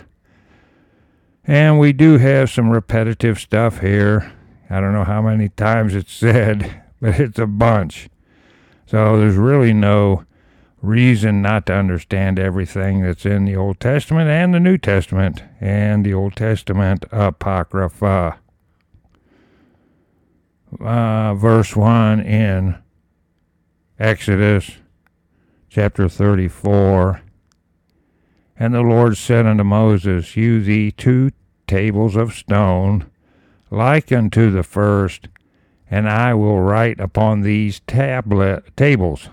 And 1.46 1.80
we 1.80 1.92
do 1.92 2.18
have 2.18 2.50
some 2.50 2.70
repetitive 2.70 3.40
stuff 3.40 3.82
here. 3.82 4.32
I 4.70 4.80
don't 4.80 4.94
know 4.94 5.04
how 5.04 5.22
many 5.22 5.50
times 5.50 5.94
it's 5.96 6.14
said, 6.14 6.82
but 7.02 7.20
it's 7.20 7.40
a 7.40 7.46
bunch. 7.46 8.10
So 8.88 9.20
there's 9.20 9.36
really 9.36 9.74
no 9.74 10.24
reason 10.82 11.41
not 11.41 11.65
to 11.65 11.74
understand 11.74 12.39
everything 12.39 13.01
that's 13.01 13.25
in 13.25 13.44
the 13.44 13.56
Old 13.56 13.82
Testament 13.82 14.29
and 14.29 14.53
the 14.53 14.62
New 14.62 14.77
Testament 14.77 15.44
and 15.60 16.06
the 16.06 16.13
Old 16.13 16.38
Testament 16.38 17.06
Apocrypha. 17.12 18.39
Uh, 20.79 21.34
verse 21.34 21.75
1 21.75 22.22
in 22.22 22.77
Exodus 24.00 24.72
chapter 25.70 26.08
34. 26.08 27.22
And 28.58 28.74
the 28.74 28.82
Lord 28.82 29.17
said 29.17 29.46
unto 29.46 29.65
Moses, 29.65 30.32
Hew 30.32 30.63
thee 30.63 30.91
two 30.91 31.32
tables 31.67 32.15
of 32.15 32.34
stone, 32.34 33.06
like 33.70 34.13
unto 34.13 34.50
the 34.50 34.63
first, 34.63 35.27
and 35.89 36.10
I 36.10 36.34
will 36.34 36.60
write 36.60 37.00
upon 37.00 37.41
these 37.41 37.82
tablet 37.82 38.75
tables 38.75 39.29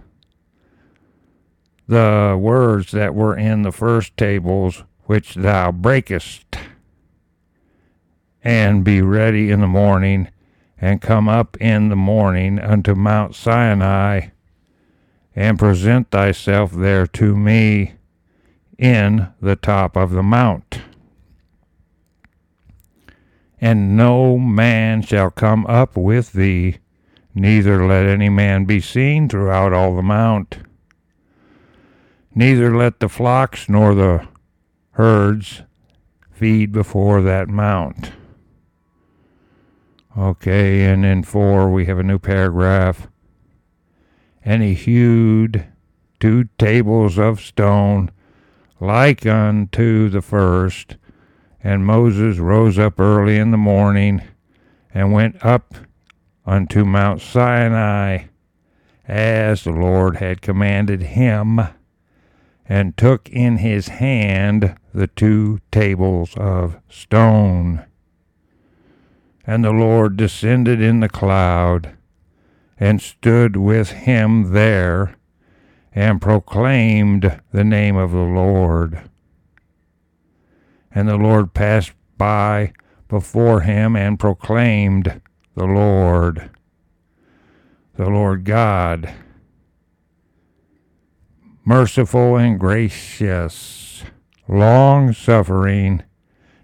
the 1.87 2.37
words 2.40 2.92
that 2.92 3.14
were 3.14 3.37
in 3.37 3.62
the 3.62 3.73
first 3.73 4.16
tables 4.16 4.84
which 5.04 5.34
thou 5.34 5.70
breakest, 5.70 6.56
and 8.42 8.84
be 8.84 9.02
ready 9.02 9.50
in 9.50 9.61
the 9.61 9.66
morning, 9.66 10.28
and 10.80 11.02
come 11.02 11.28
up 11.28 11.56
in 11.61 11.88
the 11.88 11.96
morning 11.96 12.58
unto 12.58 12.94
Mount 12.94 13.34
Sinai, 13.34 14.28
and 15.37 15.58
present 15.58 16.11
thyself 16.11 16.73
there 16.73 17.06
to 17.06 17.37
me 17.37 17.94
in 18.78 19.28
the 19.40 19.56
top 19.56 19.96
of 19.96 20.11
the 20.11 20.23
mount. 20.23 20.80
And 23.61 23.96
no 23.96 24.38
man 24.38 25.02
shall 25.02 25.30
come 25.30 25.64
up 25.66 25.96
with 25.96 26.32
thee, 26.32 26.78
neither 27.34 27.87
let 27.87 28.06
any 28.06 28.28
man 28.28 28.64
be 28.64 28.80
seen 28.80 29.28
throughout 29.28 29.73
all 29.73 29.96
the 29.96 30.02
mount. 30.02 30.58
Neither 32.34 32.76
let 32.76 33.00
the 33.00 33.08
flocks 33.08 33.68
nor 33.68 33.94
the 33.94 34.26
herds 34.92 35.62
feed 36.30 36.73
before 36.73 37.23
that 37.23 37.49
mount. 37.49 38.12
Okay, 40.16 40.84
and 40.84 41.04
in 41.04 41.23
four 41.23 41.70
we 41.70 41.87
have 41.87 41.99
a 41.99 42.04
new 42.04 42.18
paragraph. 42.18 43.08
And 44.44 44.62
he 44.62 44.75
hewed 44.75 45.66
two 46.20 46.49
tables 46.58 47.18
of 47.18 47.40
stone 47.40 48.11
like 48.80 49.26
unto 49.26 50.08
the 50.08 50.23
first. 50.23 50.96
And 51.64 51.87
Moses 51.87 52.38
rose 52.38 52.78
up 52.78 53.00
early 53.00 53.38
in 53.38 53.50
the 53.50 53.56
morning 53.56 54.21
and 54.92 55.14
went 55.14 55.42
up 55.42 55.75
unto 56.44 56.85
Mount 56.85 57.23
Sinai 57.23 58.25
as 59.09 59.64
the 59.64 59.73
Lord 59.73 60.18
had 60.18 60.42
commanded 60.42 61.02
him, 61.02 61.61
and 62.66 62.97
took 62.97 63.28
in 63.30 63.59
his 63.59 63.88
hand 63.88 64.76
the 64.94 65.06
two 65.06 65.60
tables 65.71 66.34
of 66.36 66.76
stone. 66.88 67.84
And 69.47 69.65
the 69.65 69.73
Lord 69.73 70.17
descended 70.17 70.80
in 70.80 71.00
the 71.00 71.08
cloud, 71.08 71.97
and 72.78 73.00
stood 73.00 73.56
with 73.56 73.91
him 73.91 74.52
there, 74.52 75.17
and 75.95 76.21
proclaimed 76.21 77.41
the 77.52 77.65
name 77.65 77.97
of 77.97 78.12
the 78.12 78.19
Lord. 78.19 79.10
And 80.95 81.09
the 81.09 81.17
Lord 81.17 81.54
passed 81.54 81.93
by 82.17 82.73
before 83.09 83.63
him 83.63 83.97
and 83.97 84.19
proclaimed 84.19 85.21
the 85.57 85.65
Lord, 85.65 86.50
the 87.97 88.09
Lord 88.09 88.45
God, 88.45 89.13
merciful 91.65 92.37
and 92.37 92.61
gracious, 92.61 94.04
long 94.47 95.13
suffering, 95.13 96.02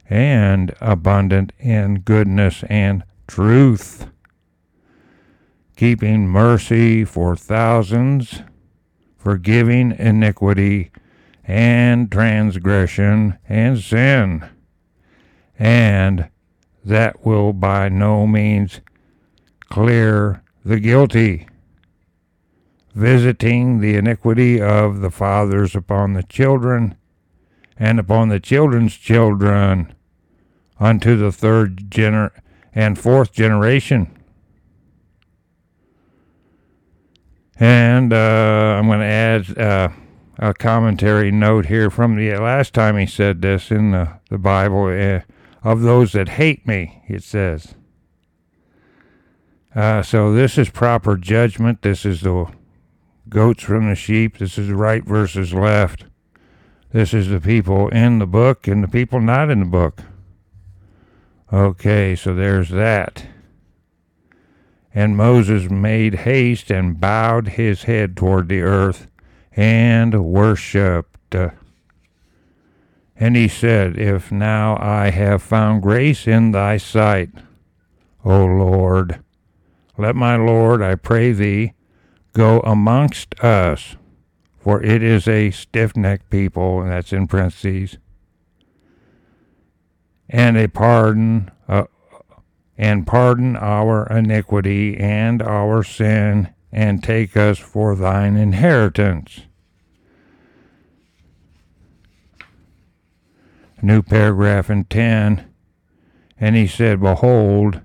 and 0.08 0.74
abundant 0.80 1.52
in 1.58 2.00
goodness 2.00 2.62
and 2.68 3.04
truth, 3.26 4.08
keeping 5.76 6.28
mercy 6.28 7.04
for 7.04 7.34
thousands, 7.34 8.42
forgiving 9.16 9.92
iniquity 9.92 10.90
and 11.50 12.12
transgression 12.12 13.36
and 13.48 13.80
sin, 13.80 14.48
and 15.58 16.28
that 16.84 17.26
will 17.26 17.52
by 17.52 17.88
no 17.88 18.24
means 18.24 18.80
clear 19.68 20.44
the 20.64 20.78
guilty, 20.78 21.48
visiting 22.94 23.80
the 23.80 23.96
iniquity 23.96 24.62
of 24.62 25.00
the 25.00 25.10
fathers 25.10 25.74
upon 25.74 26.12
the 26.12 26.22
children 26.22 26.94
and 27.76 27.98
upon 27.98 28.28
the 28.28 28.38
children's 28.38 28.96
children 28.96 29.92
unto 30.78 31.16
the 31.16 31.32
third 31.32 31.90
gener- 31.90 32.30
and 32.76 32.96
fourth 32.96 33.32
generation. 33.32 34.16
And 37.56 38.12
uh, 38.12 38.76
I'm 38.78 38.86
going 38.86 39.00
to 39.00 39.04
add 39.04 39.58
uh, 39.58 39.88
a 40.40 40.54
commentary 40.54 41.30
note 41.30 41.66
here 41.66 41.90
from 41.90 42.16
the 42.16 42.34
last 42.36 42.72
time 42.72 42.96
he 42.96 43.04
said 43.04 43.42
this 43.42 43.70
in 43.70 43.90
the, 43.90 44.18
the 44.30 44.38
Bible 44.38 44.86
uh, 44.86 45.20
of 45.62 45.82
those 45.82 46.12
that 46.12 46.30
hate 46.30 46.66
me, 46.66 47.02
it 47.06 47.22
says. 47.22 47.74
Uh, 49.74 50.02
so 50.02 50.32
this 50.32 50.56
is 50.56 50.70
proper 50.70 51.18
judgment. 51.18 51.82
This 51.82 52.06
is 52.06 52.22
the 52.22 52.46
goats 53.28 53.62
from 53.62 53.90
the 53.90 53.94
sheep. 53.94 54.38
This 54.38 54.56
is 54.56 54.70
right 54.70 55.04
versus 55.04 55.52
left. 55.52 56.06
This 56.90 57.12
is 57.12 57.28
the 57.28 57.40
people 57.40 57.88
in 57.88 58.18
the 58.18 58.26
book 58.26 58.66
and 58.66 58.82
the 58.82 58.88
people 58.88 59.20
not 59.20 59.50
in 59.50 59.60
the 59.60 59.66
book. 59.66 60.00
Okay, 61.52 62.16
so 62.16 62.34
there's 62.34 62.70
that. 62.70 63.26
And 64.94 65.18
Moses 65.18 65.70
made 65.70 66.14
haste 66.14 66.70
and 66.70 66.98
bowed 66.98 67.48
his 67.48 67.82
head 67.82 68.16
toward 68.16 68.48
the 68.48 68.62
earth 68.62 69.06
and 69.52 70.24
worshipped. 70.24 71.34
And 73.16 73.36
he 73.36 73.48
said, 73.48 73.98
If 73.98 74.32
now 74.32 74.78
I 74.80 75.10
have 75.10 75.42
found 75.42 75.82
grace 75.82 76.26
in 76.26 76.52
thy 76.52 76.78
sight, 76.78 77.30
O 78.24 78.44
Lord, 78.44 79.22
let 79.98 80.16
my 80.16 80.36
Lord, 80.36 80.80
I 80.80 80.94
pray 80.94 81.32
thee, 81.32 81.74
go 82.32 82.60
amongst 82.60 83.38
us, 83.44 83.96
for 84.58 84.82
it 84.82 85.02
is 85.02 85.28
a 85.28 85.50
stiff 85.50 85.96
necked 85.96 86.30
people, 86.30 86.80
and 86.80 86.90
that's 86.90 87.12
in 87.12 87.26
parentheses, 87.26 87.98
and 90.28 90.56
a 90.56 90.68
pardon, 90.68 91.50
uh, 91.68 91.84
and 92.78 93.06
pardon 93.06 93.56
our 93.56 94.06
iniquity 94.06 94.96
and 94.96 95.42
our 95.42 95.82
sin, 95.82 96.54
and 96.72 97.02
take 97.02 97.36
us 97.36 97.58
for 97.58 97.96
thine 97.96 98.36
inheritance. 98.36 99.42
New 103.82 104.02
paragraph 104.02 104.70
in 104.70 104.84
10. 104.84 105.46
And 106.38 106.56
he 106.56 106.66
said, 106.66 107.00
Behold, 107.00 107.80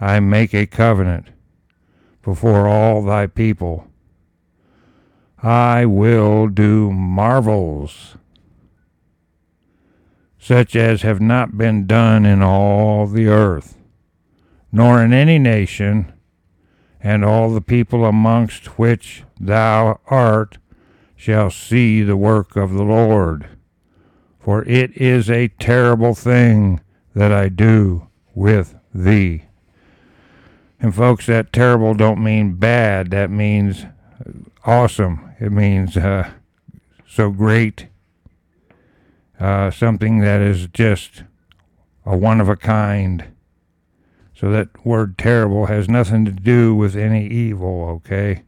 I 0.00 0.20
make 0.20 0.54
a 0.54 0.66
covenant 0.66 1.28
before 2.22 2.68
all 2.68 3.02
thy 3.02 3.26
people. 3.26 3.86
I 5.42 5.86
will 5.86 6.48
do 6.48 6.92
marvels 6.92 8.16
such 10.42 10.74
as 10.74 11.02
have 11.02 11.20
not 11.20 11.56
been 11.56 11.86
done 11.86 12.26
in 12.26 12.42
all 12.42 13.06
the 13.06 13.28
earth, 13.28 13.76
nor 14.72 15.00
in 15.00 15.12
any 15.12 15.38
nation, 15.38 16.11
and 17.02 17.24
all 17.24 17.50
the 17.50 17.60
people 17.60 18.04
amongst 18.04 18.78
which 18.78 19.24
thou 19.40 20.00
art 20.06 20.58
shall 21.16 21.50
see 21.50 22.02
the 22.02 22.16
work 22.16 22.56
of 22.56 22.72
the 22.72 22.84
Lord. 22.84 23.46
For 24.40 24.64
it 24.64 24.96
is 24.96 25.30
a 25.30 25.48
terrible 25.48 26.14
thing 26.14 26.80
that 27.14 27.32
I 27.32 27.48
do 27.48 28.08
with 28.34 28.74
thee. 28.94 29.44
And 30.80 30.94
folks, 30.94 31.26
that 31.26 31.52
terrible 31.52 31.94
don't 31.94 32.22
mean 32.22 32.54
bad. 32.54 33.10
That 33.10 33.30
means 33.30 33.86
awesome. 34.64 35.32
It 35.38 35.52
means 35.52 35.96
uh, 35.96 36.30
so 37.06 37.30
great, 37.30 37.86
uh, 39.38 39.70
something 39.70 40.18
that 40.20 40.40
is 40.40 40.66
just 40.68 41.22
a 42.04 42.16
one 42.16 42.40
of 42.40 42.48
a 42.48 42.56
kind. 42.56 43.31
So 44.42 44.50
that 44.50 44.84
word 44.84 45.18
terrible 45.18 45.66
has 45.66 45.88
nothing 45.88 46.24
to 46.24 46.32
do 46.32 46.74
with 46.74 46.96
any 46.96 47.28
evil, 47.28 47.84
okay? 47.88 48.42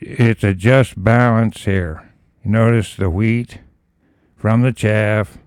It's 0.00 0.44
a 0.44 0.52
just 0.52 1.02
balance 1.02 1.64
here. 1.64 2.12
Notice 2.44 2.94
the 2.94 3.08
wheat 3.08 3.60
from 4.36 4.60
the 4.60 4.70
chaff. 4.70 5.38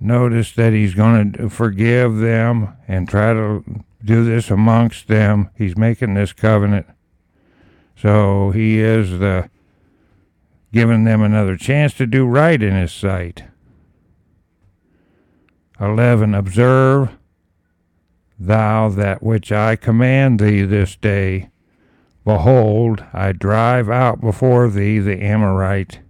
Notice 0.00 0.50
that 0.52 0.72
he's 0.72 0.94
going 0.94 1.32
to 1.32 1.50
forgive 1.50 2.16
them 2.20 2.74
and 2.88 3.06
try 3.06 3.34
to 3.34 3.62
do 4.02 4.24
this 4.24 4.50
amongst 4.50 5.08
them. 5.08 5.50
He's 5.58 5.76
making 5.76 6.14
this 6.14 6.32
covenant. 6.32 6.86
So 7.96 8.50
he 8.50 8.80
is 8.80 9.18
the 9.18 9.50
giving 10.72 11.04
them 11.04 11.20
another 11.20 11.58
chance 11.58 11.92
to 11.98 12.06
do 12.06 12.24
right 12.24 12.62
in 12.62 12.74
his 12.74 12.94
sight. 12.94 13.44
11. 15.80 16.34
Observe 16.34 17.10
thou 18.38 18.88
that 18.88 19.22
which 19.22 19.52
I 19.52 19.76
command 19.76 20.40
thee 20.40 20.62
this 20.62 20.96
day. 20.96 21.50
Behold, 22.24 23.04
I 23.12 23.32
drive 23.32 23.88
out 23.88 24.20
before 24.20 24.68
thee 24.68 24.98
the 24.98 25.22
Amorite, 25.22 26.00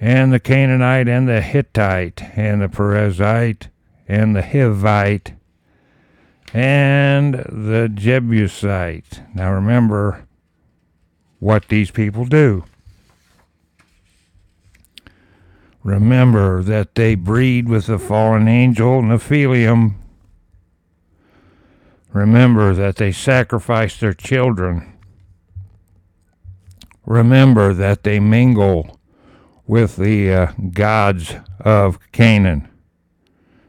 and 0.00 0.32
the 0.32 0.40
Canaanite, 0.40 1.08
and 1.08 1.28
the 1.28 1.40
Hittite, 1.40 2.22
and 2.36 2.62
the 2.62 2.68
Perizzite, 2.68 3.68
and 4.06 4.36
the 4.36 4.42
Hivite, 4.42 5.34
and 6.54 7.34
the 7.34 7.90
Jebusite. 7.92 9.22
Now 9.34 9.52
remember 9.52 10.26
what 11.40 11.68
these 11.68 11.90
people 11.90 12.24
do. 12.24 12.64
Remember 15.88 16.62
that 16.64 16.96
they 16.96 17.14
breed 17.14 17.66
with 17.66 17.86
the 17.86 17.98
fallen 17.98 18.46
angel 18.46 19.00
Nephilim. 19.00 19.94
Remember 22.12 22.74
that 22.74 22.96
they 22.96 23.10
sacrifice 23.10 23.98
their 23.98 24.12
children. 24.12 24.92
Remember 27.06 27.72
that 27.72 28.02
they 28.02 28.20
mingle 28.20 29.00
with 29.66 29.96
the 29.96 30.30
uh, 30.30 30.52
gods 30.74 31.36
of 31.60 31.98
Canaan, 32.12 32.68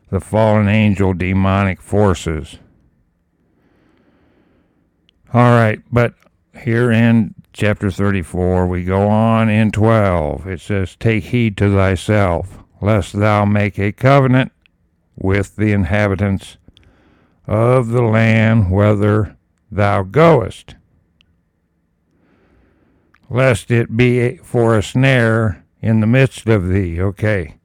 the 0.10 0.20
fallen 0.20 0.68
angel 0.68 1.14
demonic 1.14 1.82
forces. 1.82 2.58
All 5.34 5.52
right, 5.52 5.80
but 5.90 6.16
here 6.64 6.92
in 6.92 7.34
chapter 7.60 7.92
34, 7.92 8.68
we 8.68 8.86
go 8.86 9.10
on 9.10 9.50
in 9.50 9.70
12. 9.70 10.48
It 10.48 10.62
says, 10.62 10.96
Take 10.96 11.26
heed 11.26 11.58
to 11.58 11.70
thyself, 11.70 12.60
lest 12.80 13.12
thou 13.12 13.44
make 13.44 13.78
a 13.78 13.92
covenant 13.92 14.54
with 15.18 15.58
the 15.58 15.74
inhabitants 15.74 16.56
of 17.48 17.90
the 17.90 18.02
land 18.02 18.72
whither 18.72 19.36
thou 19.70 20.04
goest, 20.04 20.76
lest 23.30 23.70
it 23.72 23.98
be 23.98 24.38
for 24.38 24.78
a 24.78 24.82
snare 24.82 25.66
in 25.82 26.00
the 26.00 26.08
midst 26.08 26.48
of 26.48 26.70
thee. 26.70 27.02
Okay. 27.02 27.56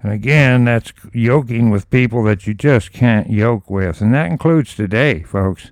And 0.00 0.10
again, 0.10 0.64
that's 0.64 0.92
yoking 1.12 1.70
with 1.70 1.90
people 1.90 2.24
that 2.24 2.44
you 2.44 2.54
just 2.54 2.92
can't 2.92 3.30
yoke 3.30 3.70
with. 3.70 4.00
And 4.00 4.12
that 4.14 4.32
includes 4.32 4.74
today, 4.74 5.22
folks 5.22 5.70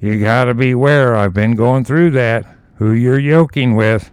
you 0.00 0.18
got 0.18 0.46
to 0.46 0.54
beware. 0.54 1.14
I've 1.14 1.34
been 1.34 1.54
going 1.54 1.84
through 1.84 2.12
that. 2.12 2.46
Who 2.76 2.92
you're 2.92 3.18
yoking 3.18 3.76
with. 3.76 4.10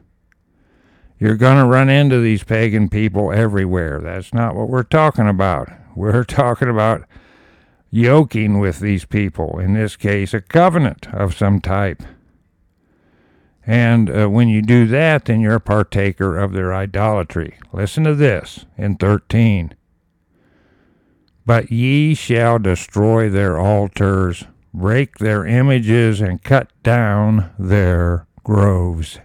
You're 1.18 1.38
going 1.38 1.58
to 1.58 1.66
run 1.66 1.90
into 1.90 2.20
these 2.20 2.44
pagan 2.44 2.90
people 2.90 3.32
everywhere. 3.32 4.00
That's 4.02 4.34
not 4.34 4.56
what 4.56 4.70
we're 4.70 4.84
talking 4.84 5.28
about. 5.28 5.70
We're 5.96 6.24
talking 6.26 6.70
about 6.70 7.06
yoking 7.90 8.60
with 8.60 8.80
these 8.80 9.06
people. 9.06 9.60
In 9.60 9.74
this 9.74 9.96
case, 9.96 10.34
a 10.34 10.42
covenant 10.42 11.08
of 11.14 11.36
some 11.36 11.62
type. 11.62 12.04
And 13.66 14.10
uh, 14.10 14.28
when 14.28 14.50
you 14.50 14.62
do 14.62 14.86
that, 14.88 15.26
then 15.26 15.42
you're 15.42 15.56
a 15.56 15.62
partaker 15.62 16.38
of 16.38 16.54
their 16.54 16.74
idolatry. 16.74 17.58
Listen 17.74 18.04
to 18.04 18.16
this 18.16 18.66
in 18.78 18.96
13. 18.96 19.74
But 21.46 21.72
ye 21.72 22.14
shall 22.14 22.60
destroy 22.60 23.30
their 23.30 23.58
altars 23.58 24.46
break 24.78 25.18
their 25.18 25.46
images, 25.46 26.22
and 26.22 26.44
cut 26.44 26.72
down 26.84 27.52
their 27.58 28.28
groves. 28.44 29.20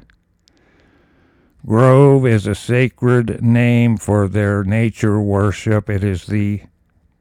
Grove 1.64 2.26
is 2.26 2.46
a 2.46 2.54
sacred 2.54 3.42
name 3.42 3.96
for 3.96 4.26
their 4.26 4.64
nature 4.64 5.20
worship. 5.20 5.88
It 5.88 6.02
is 6.02 6.26
the 6.26 6.62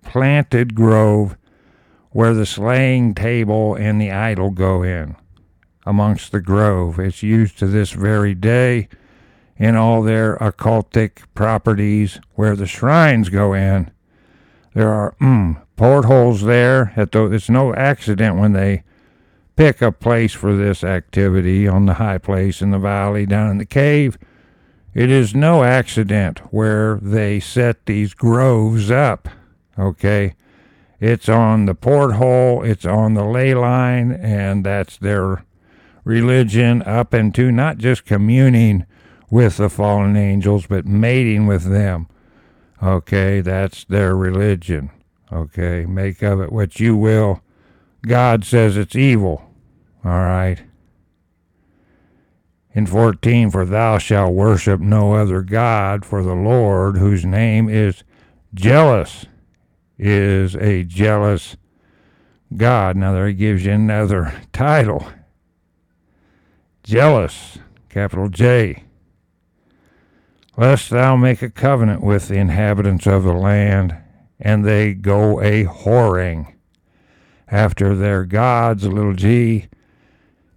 planted 0.01 0.73
grove 0.73 1.37
where 2.11 2.33
the 2.33 2.45
slaying 2.45 3.13
table 3.13 3.75
and 3.75 4.01
the 4.01 4.11
idol 4.11 4.49
go 4.49 4.81
in. 4.81 5.15
Amongst 5.85 6.31
the 6.31 6.41
grove, 6.41 6.99
it's 6.99 7.21
used 7.21 7.59
to 7.59 7.67
this 7.67 7.91
very 7.91 8.33
day 8.33 8.87
in 9.57 9.75
all 9.75 10.01
their 10.01 10.37
occultic 10.37 11.19
properties 11.35 12.19
where 12.35 12.55
the 12.55 12.65
shrines 12.65 13.29
go 13.29 13.53
in. 13.53 13.91
There 14.73 14.89
are 14.89 15.15
mm, 15.21 15.61
portholes 15.75 16.41
there. 16.43 16.93
At 16.95 17.11
the, 17.11 17.25
it's 17.25 17.49
no 17.49 17.73
accident 17.73 18.37
when 18.37 18.53
they 18.53 18.83
pick 19.55 19.81
a 19.81 19.91
place 19.91 20.33
for 20.33 20.55
this 20.55 20.83
activity 20.83 21.67
on 21.67 21.85
the 21.85 21.95
high 21.95 22.17
place 22.17 22.61
in 22.61 22.71
the 22.71 22.79
valley 22.79 23.25
down 23.25 23.51
in 23.51 23.57
the 23.57 23.65
cave. 23.65 24.17
It 24.93 25.09
is 25.09 25.33
no 25.33 25.63
accident 25.63 26.39
where 26.51 26.95
they 26.95 27.39
set 27.39 27.85
these 27.85 28.13
groves 28.13 28.91
up. 28.91 29.29
Okay. 29.77 30.35
It's 30.99 31.27
on 31.27 31.65
the 31.65 31.73
porthole, 31.73 32.63
it's 32.63 32.85
on 32.85 33.15
the 33.15 33.25
ley 33.25 33.55
line, 33.55 34.11
and 34.11 34.63
that's 34.63 34.97
their 34.97 35.43
religion 36.03 36.83
up 36.83 37.13
into 37.13 37.51
not 37.51 37.79
just 37.79 38.05
communing 38.05 38.85
with 39.31 39.57
the 39.57 39.69
fallen 39.69 40.15
angels, 40.15 40.67
but 40.67 40.85
mating 40.85 41.47
with 41.47 41.63
them. 41.63 42.07
Okay, 42.83 43.41
that's 43.41 43.83
their 43.85 44.15
religion. 44.15 44.91
Okay, 45.31 45.85
make 45.85 46.21
of 46.21 46.41
it 46.41 46.51
what 46.51 46.79
you 46.79 46.95
will. 46.95 47.41
God 48.05 48.43
says 48.43 48.75
it's 48.75 48.95
evil. 48.95 49.49
All 50.03 50.11
right. 50.11 50.61
In 52.73 52.85
14, 52.85 53.51
for 53.51 53.65
thou 53.65 53.97
shalt 53.97 54.33
worship 54.33 54.79
no 54.79 55.13
other 55.13 55.41
God, 55.41 56.05
for 56.05 56.23
the 56.23 56.33
Lord, 56.33 56.97
whose 56.97 57.25
name 57.25 57.69
is 57.69 58.03
jealous, 58.53 59.25
is 59.97 60.55
a 60.55 60.83
jealous 60.83 61.57
God. 62.55 62.95
Now, 62.95 63.13
there 63.13 63.27
he 63.27 63.33
gives 63.33 63.65
you 63.65 63.73
another 63.73 64.41
title 64.53 65.05
jealous, 66.83 67.59
capital 67.89 68.27
J. 68.27 68.83
Lest 70.57 70.89
thou 70.89 71.15
make 71.15 71.41
a 71.41 71.49
covenant 71.49 72.01
with 72.01 72.27
the 72.27 72.35
inhabitants 72.35 73.05
of 73.05 73.23
the 73.23 73.33
land 73.33 73.97
and 74.41 74.65
they 74.65 74.93
go 74.93 75.39
a 75.39 75.65
whoring 75.65 76.53
after 77.47 77.95
their 77.95 78.25
gods, 78.25 78.87
little 78.87 79.13
g, 79.13 79.67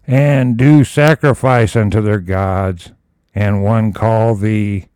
and 0.07 0.57
do 0.57 0.85
sacrifice 0.85 1.77
unto 1.77 2.01
their 2.01 2.21
gods, 2.21 2.93
and 3.35 3.63
one 3.63 3.93
call 3.93 4.35
thee, 4.35 4.87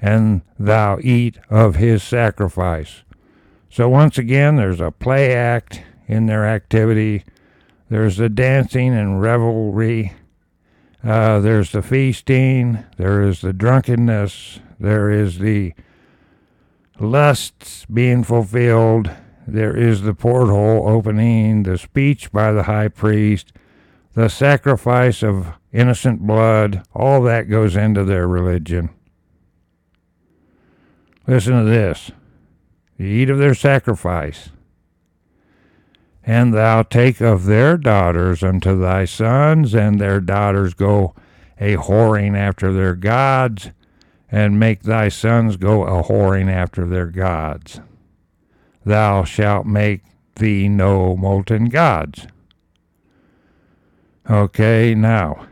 and 0.00 0.42
thou 0.58 0.98
eat 1.00 1.38
of 1.50 1.76
his 1.76 2.02
sacrifice. 2.02 3.02
So 3.70 3.88
once 3.88 4.18
again, 4.18 4.56
there's 4.56 4.80
a 4.80 4.90
play 4.90 5.34
act 5.34 5.82
in 6.06 6.26
their 6.26 6.46
activity. 6.46 7.24
There's 7.88 8.18
the 8.18 8.28
dancing 8.28 8.94
and 8.94 9.20
revelry. 9.20 10.12
Uh, 11.02 11.40
there's 11.40 11.72
the 11.72 11.82
feasting. 11.82 12.84
There 12.98 13.22
is 13.22 13.40
the 13.40 13.52
drunkenness. 13.52 14.60
There 14.78 15.10
is 15.10 15.38
the 15.38 15.72
lusts 16.98 17.84
being 17.86 18.24
fulfilled. 18.24 19.10
There 19.46 19.76
is 19.76 20.02
the 20.02 20.14
porthole 20.14 20.88
opening, 20.88 21.64
the 21.64 21.78
speech 21.78 22.30
by 22.30 22.52
the 22.52 22.64
high 22.64 22.88
priest, 22.88 23.52
the 24.14 24.28
sacrifice 24.28 25.22
of 25.22 25.54
innocent 25.72 26.20
blood. 26.20 26.82
All 26.94 27.22
that 27.22 27.48
goes 27.48 27.76
into 27.76 28.04
their 28.04 28.28
religion. 28.28 28.90
Listen 31.26 31.58
to 31.58 31.64
this. 31.64 32.10
You 32.98 33.06
eat 33.06 33.30
of 33.30 33.38
their 33.38 33.54
sacrifice, 33.54 34.50
and 36.24 36.54
thou 36.54 36.82
take 36.82 37.20
of 37.20 37.46
their 37.46 37.76
daughters 37.76 38.42
unto 38.42 38.78
thy 38.78 39.06
sons, 39.06 39.74
and 39.74 40.00
their 40.00 40.20
daughters 40.20 40.74
go 40.74 41.14
a 41.58 41.76
whoring 41.76 42.36
after 42.36 42.72
their 42.72 42.94
gods 42.94 43.70
and 44.32 44.58
make 44.58 44.82
thy 44.82 45.10
sons 45.10 45.58
go 45.58 45.84
a 45.84 46.02
whoring 46.02 46.50
after 46.50 46.86
their 46.86 47.06
gods. 47.06 47.80
Thou 48.82 49.24
shalt 49.24 49.66
make 49.66 50.02
thee 50.36 50.68
no 50.68 51.14
molten 51.14 51.66
gods. 51.66 52.26
Okay, 54.28 54.94
now, 54.94 55.46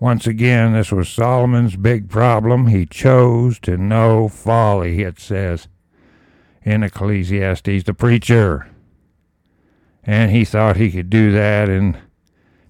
once 0.00 0.26
again, 0.26 0.72
this 0.72 0.90
was 0.90 1.08
Solomon's 1.08 1.76
big 1.76 2.10
problem. 2.10 2.66
He 2.66 2.84
chose 2.84 3.60
to 3.60 3.76
know 3.76 4.28
folly, 4.28 5.02
it 5.02 5.20
says 5.20 5.68
in 6.62 6.82
Ecclesiastes, 6.82 7.84
the 7.84 7.94
preacher. 7.94 8.68
And 10.02 10.32
he 10.32 10.44
thought 10.44 10.76
he 10.76 10.90
could 10.90 11.10
do 11.10 11.30
that 11.30 11.68
and 11.68 11.96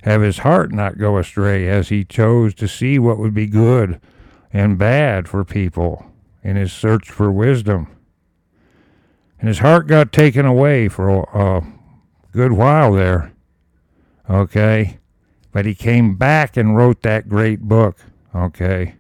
have 0.03 0.21
his 0.21 0.39
heart 0.39 0.71
not 0.71 0.99
go 0.99 1.17
astray 1.17 1.67
as 1.67 1.89
he 1.89 2.05
chose 2.05 2.55
to 2.57 2.69
see 2.69 2.99
what 2.99 3.19
would 3.19 3.33
be 3.33 3.47
good 3.47 4.01
and 4.57 4.79
bad 4.79 5.29
for 5.29 5.45
people 5.45 6.07
in 6.43 6.57
his 6.57 6.73
search 6.73 7.11
for 7.11 7.31
wisdom. 7.31 7.95
And 9.39 9.49
his 9.49 9.59
heart 9.59 9.87
got 9.87 10.13
taken 10.13 10.47
away 10.47 10.89
for 10.89 11.11
a, 11.11 11.63
good 12.33 12.53
while 12.53 12.93
there. 12.93 13.33
Okay? 14.31 14.99
But 15.53 15.67
he 15.67 15.75
came 15.75 16.17
back 16.17 16.57
and 16.57 16.75
wrote 16.75 17.03
that 17.03 17.29
great 17.29 17.61
book. 17.61 17.99
Okay? 18.35 18.97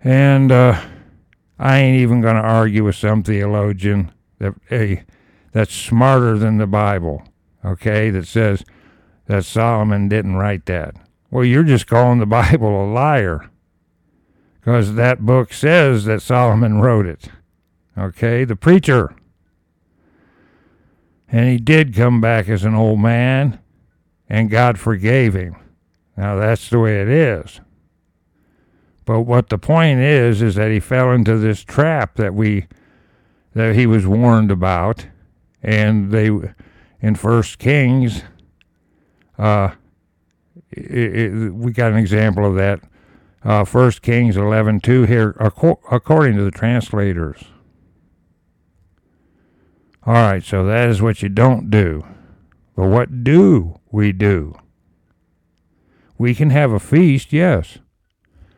And 0.00 0.52
uh, 0.52 0.80
I 1.58 1.78
ain't 1.78 2.00
even 2.00 2.20
going 2.20 2.36
to 2.36 2.42
argue 2.42 2.84
with 2.84 2.94
some 2.94 3.24
theologian 3.24 4.12
that 4.38 4.54
hey, 4.68 5.04
that's 5.50 5.74
smarter 5.74 6.38
than 6.38 6.58
the 6.58 6.68
Bible. 6.68 7.24
Okay? 7.64 8.10
That 8.10 8.28
says 8.28 8.64
that 9.26 9.44
Solomon 9.44 10.08
didn't 10.08 10.36
write 10.36 10.66
that. 10.66 10.94
Well, 11.32 11.44
you're 11.44 11.64
just 11.64 11.88
calling 11.88 12.20
the 12.20 12.26
Bible 12.26 12.84
a 12.84 12.86
liar 12.86 13.50
because 14.66 14.94
that 14.94 15.24
book 15.24 15.52
says 15.52 16.06
that 16.06 16.20
Solomon 16.20 16.80
wrote 16.80 17.06
it. 17.06 17.28
Okay, 17.96 18.42
the 18.42 18.56
preacher. 18.56 19.14
And 21.28 21.48
he 21.48 21.58
did 21.58 21.94
come 21.94 22.20
back 22.20 22.48
as 22.48 22.64
an 22.64 22.74
old 22.74 22.98
man, 22.98 23.60
and 24.28 24.50
God 24.50 24.76
forgave 24.76 25.34
him. 25.34 25.54
Now, 26.16 26.34
that's 26.34 26.68
the 26.68 26.80
way 26.80 27.00
it 27.00 27.08
is. 27.08 27.60
But 29.04 29.20
what 29.20 29.50
the 29.50 29.58
point 29.58 30.00
is, 30.00 30.42
is 30.42 30.56
that 30.56 30.72
he 30.72 30.80
fell 30.80 31.12
into 31.12 31.38
this 31.38 31.62
trap 31.62 32.16
that 32.16 32.34
we, 32.34 32.66
that 33.54 33.76
he 33.76 33.86
was 33.86 34.04
warned 34.04 34.50
about. 34.50 35.06
And 35.62 36.10
they, 36.10 36.28
in 37.00 37.14
First 37.14 37.60
Kings, 37.60 38.24
uh, 39.38 39.70
it, 40.72 41.16
it, 41.16 41.54
we 41.54 41.70
got 41.70 41.92
an 41.92 41.98
example 41.98 42.44
of 42.44 42.56
that. 42.56 42.80
Uh, 43.46 43.64
First 43.64 44.02
Kings 44.02 44.36
eleven 44.36 44.80
two 44.80 45.04
here, 45.04 45.36
according 45.38 46.36
to 46.36 46.42
the 46.42 46.50
translators. 46.50 47.44
All 50.04 50.14
right, 50.14 50.42
so 50.42 50.66
that 50.66 50.88
is 50.88 51.00
what 51.00 51.22
you 51.22 51.28
don't 51.28 51.70
do. 51.70 52.04
But 52.74 52.88
what 52.88 53.22
do 53.22 53.78
we 53.92 54.10
do? 54.10 54.56
We 56.18 56.34
can 56.34 56.50
have 56.50 56.72
a 56.72 56.80
feast, 56.80 57.32
yes, 57.32 57.78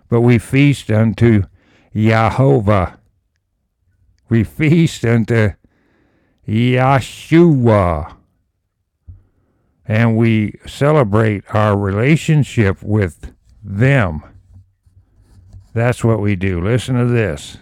but 0.08 0.22
we 0.22 0.38
feast 0.38 0.90
unto 0.90 1.42
Jehovah. 1.94 2.98
We 4.30 4.42
feast 4.42 5.04
unto 5.04 5.50
Yeshua 6.46 8.16
and 9.86 10.16
we 10.16 10.58
celebrate 10.66 11.44
our 11.54 11.76
relationship 11.76 12.82
with 12.82 13.34
them. 13.62 14.22
That's 15.72 16.02
what 16.02 16.20
we 16.20 16.36
do. 16.36 16.60
Listen 16.60 16.96
to 16.96 17.04
this. 17.06 17.58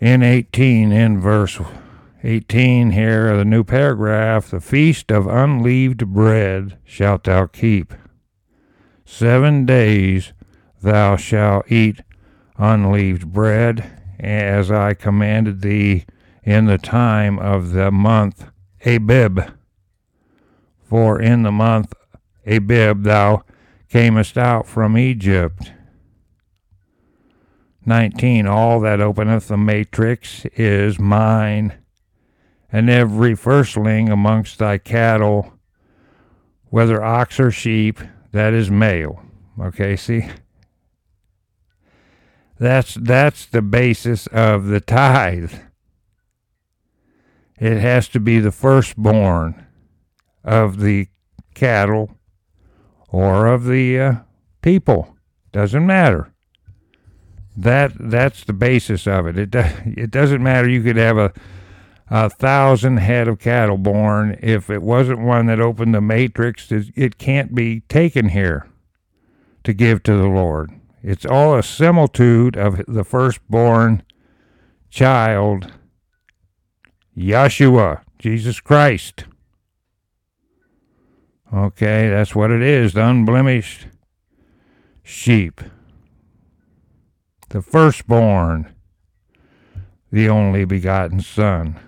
In 0.00 0.22
18, 0.22 0.90
in 0.92 1.20
verse 1.20 1.60
18 2.24 2.90
here 2.90 3.36
the 3.36 3.44
new 3.44 3.64
paragraph, 3.64 4.50
the 4.50 4.60
feast 4.60 5.10
of 5.10 5.26
unleavened 5.26 6.12
bread 6.12 6.78
shalt 6.84 7.24
thou 7.24 7.46
keep. 7.46 7.94
Seven 9.04 9.66
days 9.66 10.32
thou 10.80 11.16
shalt 11.16 11.70
eat 11.70 12.00
unleavened 12.56 13.32
bread, 13.32 14.00
as 14.20 14.70
I 14.70 14.94
commanded 14.94 15.62
thee 15.62 16.04
in 16.44 16.66
the 16.66 16.78
time 16.78 17.38
of 17.38 17.72
the 17.72 17.90
month 17.90 18.46
Abib. 18.84 19.40
For 20.84 21.20
in 21.20 21.42
the 21.42 21.52
month 21.52 21.92
Abib 22.46 23.02
thou 23.02 23.44
camest 23.92 24.38
out 24.38 24.66
from 24.66 24.96
Egypt. 24.96 25.70
19. 27.84 28.46
All 28.46 28.80
that 28.80 29.02
openeth 29.02 29.48
the 29.48 29.58
matrix 29.58 30.46
is 30.56 30.98
mine, 30.98 31.74
and 32.72 32.88
every 32.88 33.34
firstling 33.34 34.08
amongst 34.08 34.58
thy 34.58 34.78
cattle, 34.78 35.58
whether 36.70 37.04
ox 37.04 37.38
or 37.38 37.50
sheep, 37.50 38.00
that 38.30 38.54
is 38.54 38.70
male. 38.70 39.22
Okay, 39.60 39.94
see? 39.94 40.26
That's 42.58 42.94
that's 42.94 43.44
the 43.44 43.60
basis 43.60 44.26
of 44.28 44.68
the 44.68 44.80
tithe. 44.80 45.52
It 47.60 47.78
has 47.78 48.08
to 48.08 48.20
be 48.20 48.40
the 48.40 48.52
firstborn 48.52 49.66
of 50.42 50.80
the 50.80 51.08
cattle 51.54 52.16
or 53.12 53.46
of 53.46 53.66
the 53.66 54.00
uh, 54.00 54.14
people. 54.62 55.16
Doesn't 55.52 55.86
matter. 55.86 56.32
That 57.56 57.92
that's 57.98 58.44
the 58.44 58.54
basis 58.54 59.06
of 59.06 59.26
it. 59.26 59.38
It 59.38 59.50
do, 59.50 59.62
it 59.84 60.10
doesn't 60.10 60.42
matter. 60.42 60.68
You 60.68 60.82
could 60.82 60.96
have 60.96 61.18
a 61.18 61.32
a 62.14 62.28
thousand 62.28 62.98
head 62.98 63.26
of 63.26 63.38
cattle 63.38 63.78
born 63.78 64.38
if 64.42 64.68
it 64.68 64.82
wasn't 64.82 65.18
one 65.20 65.46
that 65.46 65.60
opened 65.60 65.94
the 65.94 66.00
matrix. 66.02 66.70
It, 66.70 67.16
can't 67.16 67.54
be 67.54 67.80
taken 67.88 68.28
here 68.28 68.68
to 69.64 69.72
give 69.72 70.02
to 70.02 70.14
the 70.14 70.28
Lord. 70.28 70.70
It's 71.02 71.24
all 71.24 71.56
a 71.56 71.62
similitude 71.62 72.54
of 72.54 72.84
the 72.86 73.02
firstborn 73.02 74.02
child 74.90 75.72
Yeshua, 77.16 78.02
Jesus 78.18 78.60
Christ. 78.60 79.24
Okay, 81.52 82.08
that's 82.08 82.34
what 82.34 82.50
it 82.50 82.62
is 82.62 82.94
the 82.94 83.06
unblemished 83.06 83.86
sheep. 85.02 85.60
The 87.50 87.60
firstborn, 87.60 88.72
the 90.10 90.30
only 90.30 90.64
begotten 90.64 91.20
Son. 91.20 91.78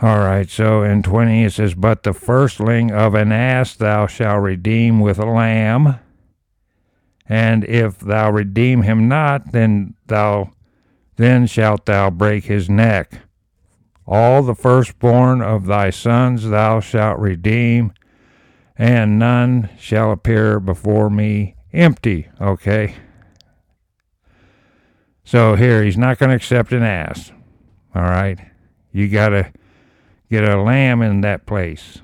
All 0.00 0.18
right, 0.18 0.48
so 0.48 0.82
in 0.82 1.02
20 1.02 1.44
it 1.44 1.54
says, 1.54 1.74
But 1.74 2.04
the 2.04 2.12
firstling 2.12 2.92
of 2.92 3.14
an 3.14 3.32
ass 3.32 3.74
thou 3.74 4.06
shalt 4.06 4.42
redeem 4.42 5.00
with 5.00 5.18
a 5.18 5.26
lamb. 5.26 5.98
And 7.28 7.64
if 7.64 7.98
thou 7.98 8.30
redeem 8.30 8.82
him 8.82 9.08
not, 9.08 9.50
then 9.50 9.94
thou 10.06 10.52
then 11.16 11.46
shalt 11.46 11.86
thou 11.86 12.10
break 12.10 12.44
his 12.44 12.68
neck. 12.68 13.25
All 14.06 14.42
the 14.42 14.54
firstborn 14.54 15.42
of 15.42 15.66
thy 15.66 15.90
sons 15.90 16.48
thou 16.48 16.80
shalt 16.80 17.18
redeem, 17.18 17.92
and 18.76 19.18
none 19.18 19.70
shall 19.78 20.12
appear 20.12 20.60
before 20.60 21.10
me 21.10 21.56
empty. 21.72 22.28
Okay? 22.40 22.94
So 25.24 25.56
here, 25.56 25.82
he's 25.82 25.98
not 25.98 26.18
going 26.18 26.30
to 26.30 26.36
accept 26.36 26.72
an 26.72 26.84
ass. 26.84 27.32
All 27.94 28.02
right? 28.02 28.38
You 28.92 29.08
got 29.08 29.30
to 29.30 29.52
get 30.30 30.44
a 30.44 30.62
lamb 30.62 31.02
in 31.02 31.22
that 31.22 31.46
place. 31.46 31.98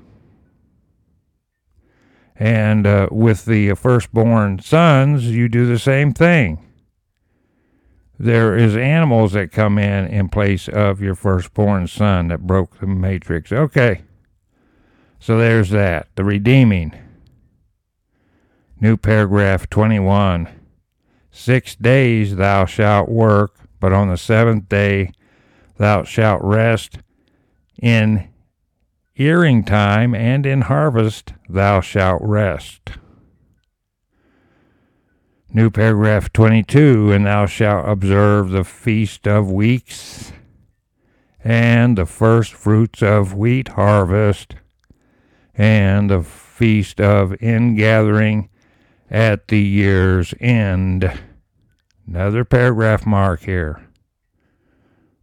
And 2.35 2.85
uh, 2.85 3.07
with 3.11 3.45
the 3.45 3.75
firstborn 3.75 4.59
sons, 4.59 5.27
you 5.27 5.47
do 5.47 5.65
the 5.65 5.79
same 5.79 6.11
thing 6.11 6.65
there 8.19 8.55
is 8.55 8.75
animals 8.75 9.33
that 9.33 9.51
come 9.51 9.77
in 9.77 10.05
in 10.07 10.29
place 10.29 10.67
of 10.67 11.01
your 11.01 11.15
firstborn 11.15 11.87
son 11.87 12.27
that 12.27 12.45
broke 12.45 12.79
the 12.79 12.87
matrix. 12.87 13.51
Okay. 13.51 14.03
So 15.19 15.37
there's 15.37 15.69
that. 15.71 16.09
The 16.15 16.23
redeeming. 16.23 16.93
New 18.79 18.97
paragraph 18.97 19.69
21. 19.69 20.49
Six 21.31 21.75
days 21.75 22.35
thou 22.35 22.65
shalt 22.65 23.09
work, 23.09 23.55
but 23.79 23.93
on 23.93 24.09
the 24.09 24.17
seventh 24.17 24.69
day 24.69 25.11
thou 25.77 26.03
shalt 26.03 26.41
rest. 26.43 26.99
In 27.81 28.29
earing 29.15 29.63
time 29.63 30.13
and 30.13 30.45
in 30.45 30.61
harvest 30.61 31.33
thou 31.49 31.81
shalt 31.81 32.21
rest. 32.21 32.91
New 35.55 35.69
paragraph 35.69 36.33
22 36.33 37.11
And 37.11 37.27
thou 37.27 37.45
shalt 37.45 37.87
observe 37.87 38.49
the 38.49 38.63
feast 38.63 39.27
of 39.27 39.51
weeks 39.51 40.33
and 41.43 41.95
the 41.95 42.07
first 42.07 42.53
fruits 42.53 43.03
of 43.03 43.35
wheat 43.35 43.67
harvest 43.67 44.55
and 45.53 46.09
the 46.09 46.23
feast 46.23 46.99
of 46.99 47.39
ingathering 47.39 48.49
at 49.11 49.49
the 49.49 49.59
year's 49.59 50.33
end. 50.39 51.19
Another 52.07 52.43
paragraph 52.43 53.05
mark 53.05 53.41
here. 53.41 53.79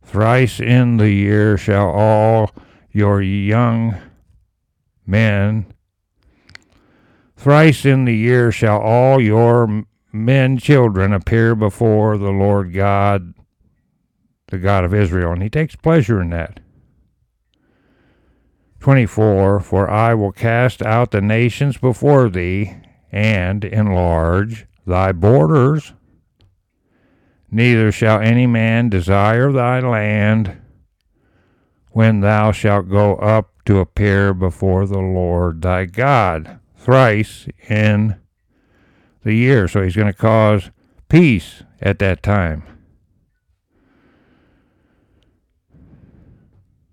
Thrice 0.05 0.61
in 0.61 0.99
the 0.99 1.11
year 1.11 1.59
shall 1.59 1.88
all 1.88 2.53
your 2.93 3.21
young 3.21 3.97
men. 5.05 5.66
Thrice 7.37 7.85
in 7.85 8.05
the 8.05 8.16
year 8.16 8.53
shall 8.53 8.79
all 8.79 9.21
your 9.21 9.87
men 10.12 10.59
children 10.59 11.12
appear 11.12 11.55
before 11.55 12.18
the 12.18 12.31
Lord 12.31 12.73
God, 12.73 13.35
the 14.49 14.59
God 14.59 14.85
of 14.85 14.94
Israel. 14.94 15.33
And 15.33 15.42
he 15.42 15.51
takes 15.51 15.77
pleasure 15.77 16.20
in 16.20 16.31
that. 16.31 16.61
24 18.81 19.61
For 19.61 19.90
I 19.90 20.14
will 20.14 20.33
cast 20.33 20.83
out 20.83 21.11
the 21.11 21.20
nations 21.20 21.77
before 21.77 22.29
thee, 22.29 22.75
and 23.12 23.64
enlarge 23.64 24.66
thy 24.87 25.12
borders. 25.12 25.92
Neither 27.51 27.90
shall 27.90 28.20
any 28.20 28.46
man 28.46 28.88
desire 28.88 29.51
thy 29.53 29.81
land 29.81 30.61
when 31.90 32.20
thou 32.20 32.53
shalt 32.53 32.88
go 32.88 33.16
up 33.16 33.51
to 33.64 33.79
appear 33.81 34.33
before 34.33 34.87
the 34.87 35.01
Lord 35.01 35.62
thy 35.62 35.85
God 35.85 36.61
thrice 36.77 37.49
in 37.68 38.16
the 39.23 39.35
year. 39.35 39.69
So 39.69 39.83
he's 39.83 39.97
going 39.97 40.13
to 40.13 40.19
cause 40.19 40.71
peace 41.09 41.63
at 41.81 41.99
that 41.99 42.23
time. 42.23 42.65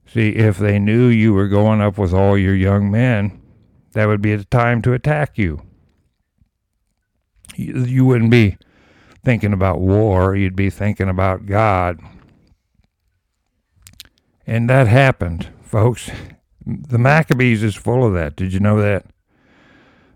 See, 0.08 0.30
if 0.30 0.58
they 0.58 0.80
knew 0.80 1.08
you 1.08 1.34
were 1.34 1.48
going 1.48 1.82
up 1.82 1.98
with 1.98 2.14
all 2.14 2.38
your 2.38 2.56
young 2.56 2.90
men, 2.90 3.42
that 3.92 4.08
would 4.08 4.22
be 4.22 4.36
the 4.36 4.46
time 4.46 4.82
to 4.84 4.94
attack 4.94 5.38
you. 5.38 5.62
You, 7.56 8.06
wouldn't 8.06 8.32
be 8.32 8.58
thinking 9.26 9.52
about 9.52 9.80
war, 9.80 10.36
you'd 10.36 10.56
be 10.56 10.70
thinking 10.70 11.10
about 11.10 11.46
God. 11.46 12.00
And 14.46 14.70
that 14.70 14.88
happened, 14.88 15.50
folks. 15.62 16.10
The 16.66 16.98
Maccabees 16.98 17.64
is 17.64 17.76
full 17.76 18.06
of 18.06 18.14
that. 18.14 18.36
Did 18.36 18.54
you 18.54 18.60
know 18.60 18.80
that? 18.80 19.06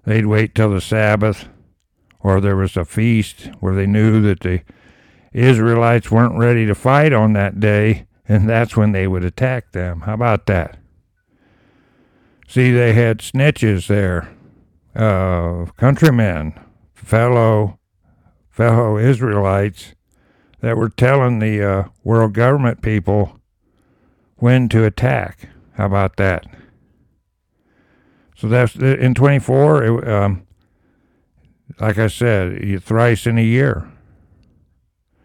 They'd 0.05 0.25
wait 0.25 0.55
till 0.55 0.71
the 0.71 0.81
Sabbath 0.81 1.47
or 2.23 2.39
there 2.39 2.55
was 2.55 2.77
a 2.77 2.85
feast 2.85 3.49
where 3.59 3.75
they 3.75 3.87
knew 3.87 4.21
that 4.21 4.41
the 4.41 4.61
Israelites 5.33 6.11
weren't 6.11 6.37
ready 6.37 6.65
to 6.65 6.75
fight 6.75 7.13
on 7.13 7.33
that 7.33 7.59
day, 7.59 8.05
and 8.27 8.49
that's 8.49 8.75
when 8.75 8.91
they 8.91 9.07
would 9.07 9.23
attack 9.23 9.71
them. 9.71 10.01
How 10.01 10.13
about 10.13 10.45
that? 10.47 10.77
See, 12.47 12.71
they 12.71 12.93
had 12.93 13.19
snitches 13.19 13.87
there, 13.87 14.29
uh, 14.95 15.65
countrymen, 15.77 16.59
fellow 16.93 17.79
fellow 18.49 18.97
Israelites 18.97 19.95
that 20.59 20.77
were 20.77 20.89
telling 20.89 21.39
the 21.39 21.63
uh, 21.63 21.83
world 22.03 22.33
government 22.33 22.81
people 22.81 23.39
when 24.35 24.69
to 24.69 24.83
attack. 24.83 25.49
How 25.73 25.85
about 25.85 26.17
that? 26.17 26.45
So 28.35 28.47
that's 28.47 28.75
in 28.75 29.13
24. 29.13 29.83
It, 29.83 30.07
um, 30.07 30.45
like 31.79 31.97
I 31.97 32.07
said, 32.07 32.83
thrice 32.83 33.25
in 33.25 33.37
a 33.37 33.43
year. 33.43 33.91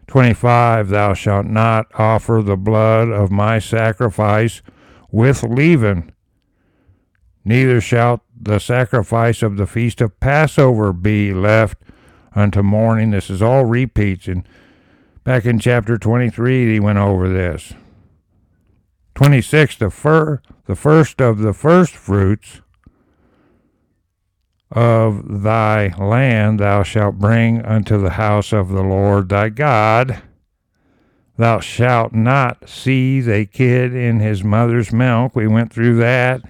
25 0.07 0.89
Thou 0.89 1.15
shalt 1.15 1.47
not 1.47 1.87
offer 1.95 2.43
the 2.45 2.57
blood 2.57 3.09
of 3.09 3.31
my 3.31 3.59
sacrifice 3.59 4.63
with 5.11 5.43
leaven, 5.43 6.13
neither 7.45 7.81
shalt 7.81 8.21
the 8.41 8.59
sacrifice 8.59 9.43
of 9.43 9.57
the 9.57 9.67
feast 9.67 10.01
of 10.01 10.19
Passover 10.21 10.93
be 10.93 11.33
left 11.33 11.79
unto 12.35 12.63
morning. 12.63 13.11
This 13.11 13.31
is 13.31 13.43
all 13.43 13.65
repeats. 13.65 14.29
And 14.29 14.47
back 15.25 15.47
in 15.47 15.59
chapter 15.59 15.97
23, 15.99 16.73
he 16.73 16.81
went 16.81 16.99
over 16.99 17.29
this. 17.29 17.73
26 19.15 19.79
the, 19.79 19.91
fir, 19.91 20.43
the 20.67 20.77
first 20.77 21.23
of 21.23 21.39
the 21.39 21.55
first 21.55 21.95
fruits 21.95 22.61
of 24.77 25.43
thy 25.43 25.89
land 25.97 26.61
thou 26.61 26.83
shalt 26.83 27.19
bring 27.19 27.63
unto 27.63 27.99
the 27.99 28.11
house 28.11 28.53
of 28.53 28.69
the 28.69 28.83
Lord 28.83 29.31
thy 29.31 29.49
God. 29.49 30.23
Thou 31.39 31.61
shalt 31.61 32.13
not 32.13 32.69
seethe 32.69 33.27
a 33.27 33.47
kid 33.47 33.95
in 33.95 34.21
his 34.21 34.45
mother's 34.45 34.93
milk. 34.93 35.35
We 35.35 35.47
went 35.47 35.73
through 35.73 35.97
that. 35.97 36.43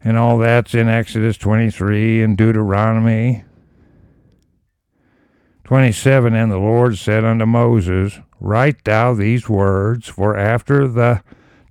And 0.00 0.16
all 0.16 0.38
that's 0.38 0.74
in 0.74 0.88
Exodus 0.88 1.36
23 1.36 2.22
and 2.22 2.36
Deuteronomy. 2.36 3.44
27 5.64 6.34
And 6.34 6.52
the 6.52 6.58
Lord 6.58 6.96
said 6.98 7.24
unto 7.24 7.46
Moses, 7.46 8.20
Write 8.38 8.84
thou 8.84 9.12
these 9.12 9.48
words, 9.48 10.06
for 10.06 10.36
after 10.36 10.86
the 10.86 11.24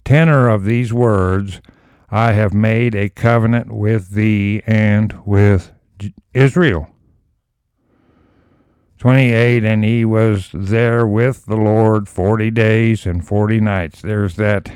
tenor 0.03 0.49
of 0.49 0.65
these 0.65 0.91
words 0.91 1.61
I 2.15 2.31
have 2.31 2.53
made 2.53 2.95
a 2.95 3.09
covenant 3.09 3.73
with 3.73 4.11
thee 4.11 4.61
and 4.65 5.19
with 5.25 5.73
Israel. 6.33 6.87
28 8.99 9.65
And 9.65 9.83
he 9.83 10.05
was 10.05 10.49
there 10.53 11.05
with 11.05 11.45
the 11.45 11.57
Lord 11.57 12.07
40 12.07 12.51
days 12.51 13.05
and 13.05 13.27
40 13.27 13.59
nights. 13.59 14.01
There's 14.01 14.37
that 14.37 14.71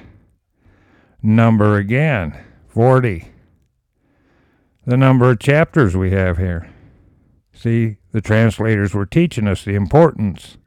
number 1.23 1.77
again 1.77 2.37
40. 2.67 3.31
The 4.85 4.97
number 4.97 5.31
of 5.31 5.39
chapters 5.39 5.95
we 5.95 6.11
have 6.11 6.39
here. 6.39 6.69
See, 7.53 7.99
the 8.11 8.19
translators 8.19 8.93
were 8.93 9.05
teaching 9.05 9.47
us 9.47 9.63
the 9.63 9.75
importance 9.75 10.57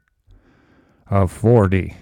of 1.05 1.31
40. 1.31 1.95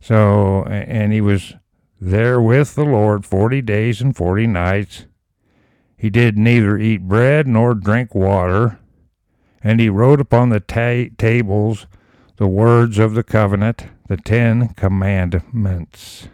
So, 0.00 0.62
and 0.64 1.12
he 1.12 1.20
was 1.20 1.52
there 2.00 2.40
with 2.40 2.74
the 2.74 2.84
Lord 2.84 3.24
forty 3.24 3.62
days 3.62 4.00
and 4.00 4.16
forty 4.16 4.46
nights. 4.46 5.06
He 5.96 6.10
did 6.10 6.36
neither 6.36 6.76
eat 6.78 7.08
bread 7.08 7.46
nor 7.46 7.74
drink 7.74 8.14
water, 8.14 8.78
and 9.62 9.80
he 9.80 9.88
wrote 9.88 10.20
upon 10.20 10.50
the 10.50 10.60
ta- 10.60 11.10
tables 11.16 11.86
the 12.36 12.46
words 12.46 12.98
of 12.98 13.14
the 13.14 13.22
covenant, 13.22 13.86
the 14.08 14.18
Ten 14.18 14.68
Commandments. 14.74 16.28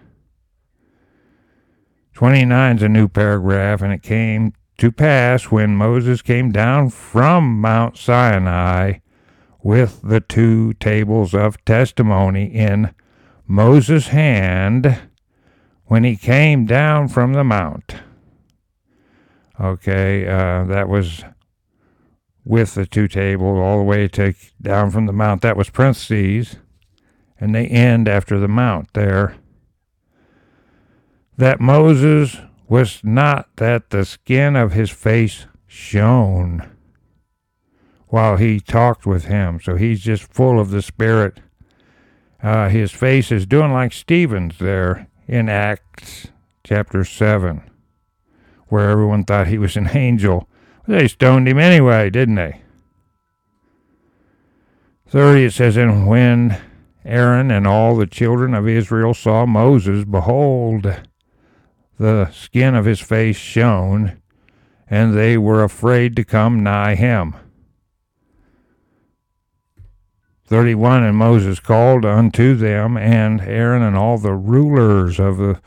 29 2.14 2.76
is 2.76 2.82
a 2.82 2.88
new 2.88 3.08
paragraph, 3.08 3.82
and 3.82 3.92
it 3.92 4.02
came 4.02 4.52
to 4.78 4.90
pass 4.90 5.44
when 5.44 5.76
Moses 5.76 6.22
came 6.22 6.50
down 6.50 6.90
from 6.90 7.60
Mount 7.60 7.96
Sinai 7.96 8.98
with 9.62 10.00
the 10.02 10.20
two 10.20 10.74
tables 10.74 11.34
of 11.34 11.64
testimony 11.64 12.46
in 12.46 12.92
Moses' 13.46 14.08
hand 14.08 14.98
when 15.92 16.04
he 16.04 16.16
came 16.16 16.64
down 16.64 17.06
from 17.06 17.34
the 17.34 17.44
mount. 17.44 17.96
Okay, 19.60 20.26
uh, 20.26 20.64
that 20.64 20.88
was 20.88 21.22
with 22.46 22.72
the 22.72 22.86
two 22.86 23.06
tables 23.06 23.58
all 23.58 23.76
the 23.76 23.84
way 23.84 24.08
to 24.08 24.32
down 24.62 24.90
from 24.90 25.04
the 25.04 25.12
mount. 25.12 25.42
That 25.42 25.54
was 25.54 25.68
parentheses, 25.68 26.56
and 27.38 27.54
they 27.54 27.66
end 27.66 28.08
after 28.08 28.38
the 28.38 28.48
mount 28.48 28.94
there. 28.94 29.36
That 31.36 31.60
Moses 31.60 32.38
was 32.70 33.00
not 33.04 33.54
that 33.56 33.90
the 33.90 34.06
skin 34.06 34.56
of 34.56 34.72
his 34.72 34.88
face 34.88 35.44
shone 35.66 36.70
while 38.06 38.38
he 38.38 38.60
talked 38.60 39.04
with 39.04 39.26
him. 39.26 39.60
So 39.62 39.76
he's 39.76 40.00
just 40.00 40.22
full 40.22 40.58
of 40.58 40.70
the 40.70 40.80
Spirit. 40.80 41.40
Uh, 42.42 42.70
his 42.70 42.92
face 42.92 43.30
is 43.30 43.44
doing 43.44 43.74
like 43.74 43.92
Stephen's 43.92 44.56
there 44.58 45.06
in 45.26 45.48
Acts 45.48 46.28
chapter 46.64 47.04
7, 47.04 47.62
where 48.68 48.90
everyone 48.90 49.24
thought 49.24 49.48
he 49.48 49.58
was 49.58 49.76
an 49.76 49.90
angel. 49.96 50.48
They 50.86 51.08
stoned 51.08 51.48
him 51.48 51.58
anyway, 51.58 52.10
didn't 52.10 52.36
they? 52.36 52.62
30, 55.06 55.44
it 55.44 55.52
says, 55.52 55.76
And 55.76 56.06
when 56.06 56.60
Aaron 57.04 57.50
and 57.50 57.66
all 57.66 57.96
the 57.96 58.06
children 58.06 58.54
of 58.54 58.66
Israel 58.66 59.14
saw 59.14 59.44
Moses, 59.44 60.04
behold, 60.04 61.00
the 61.98 62.30
skin 62.30 62.74
of 62.74 62.84
his 62.84 63.00
face 63.00 63.36
shone, 63.36 64.20
and 64.88 65.16
they 65.16 65.36
were 65.36 65.62
afraid 65.62 66.16
to 66.16 66.24
come 66.24 66.62
nigh 66.62 66.94
him. 66.94 67.34
31 70.52 71.02
And 71.02 71.16
Moses 71.16 71.60
called 71.60 72.04
unto 72.04 72.54
them, 72.54 72.98
and 72.98 73.40
Aaron 73.40 73.80
and 73.80 73.96
all 73.96 74.18
the 74.18 74.34
rulers 74.34 75.18
of 75.18 75.38
the, 75.38 75.58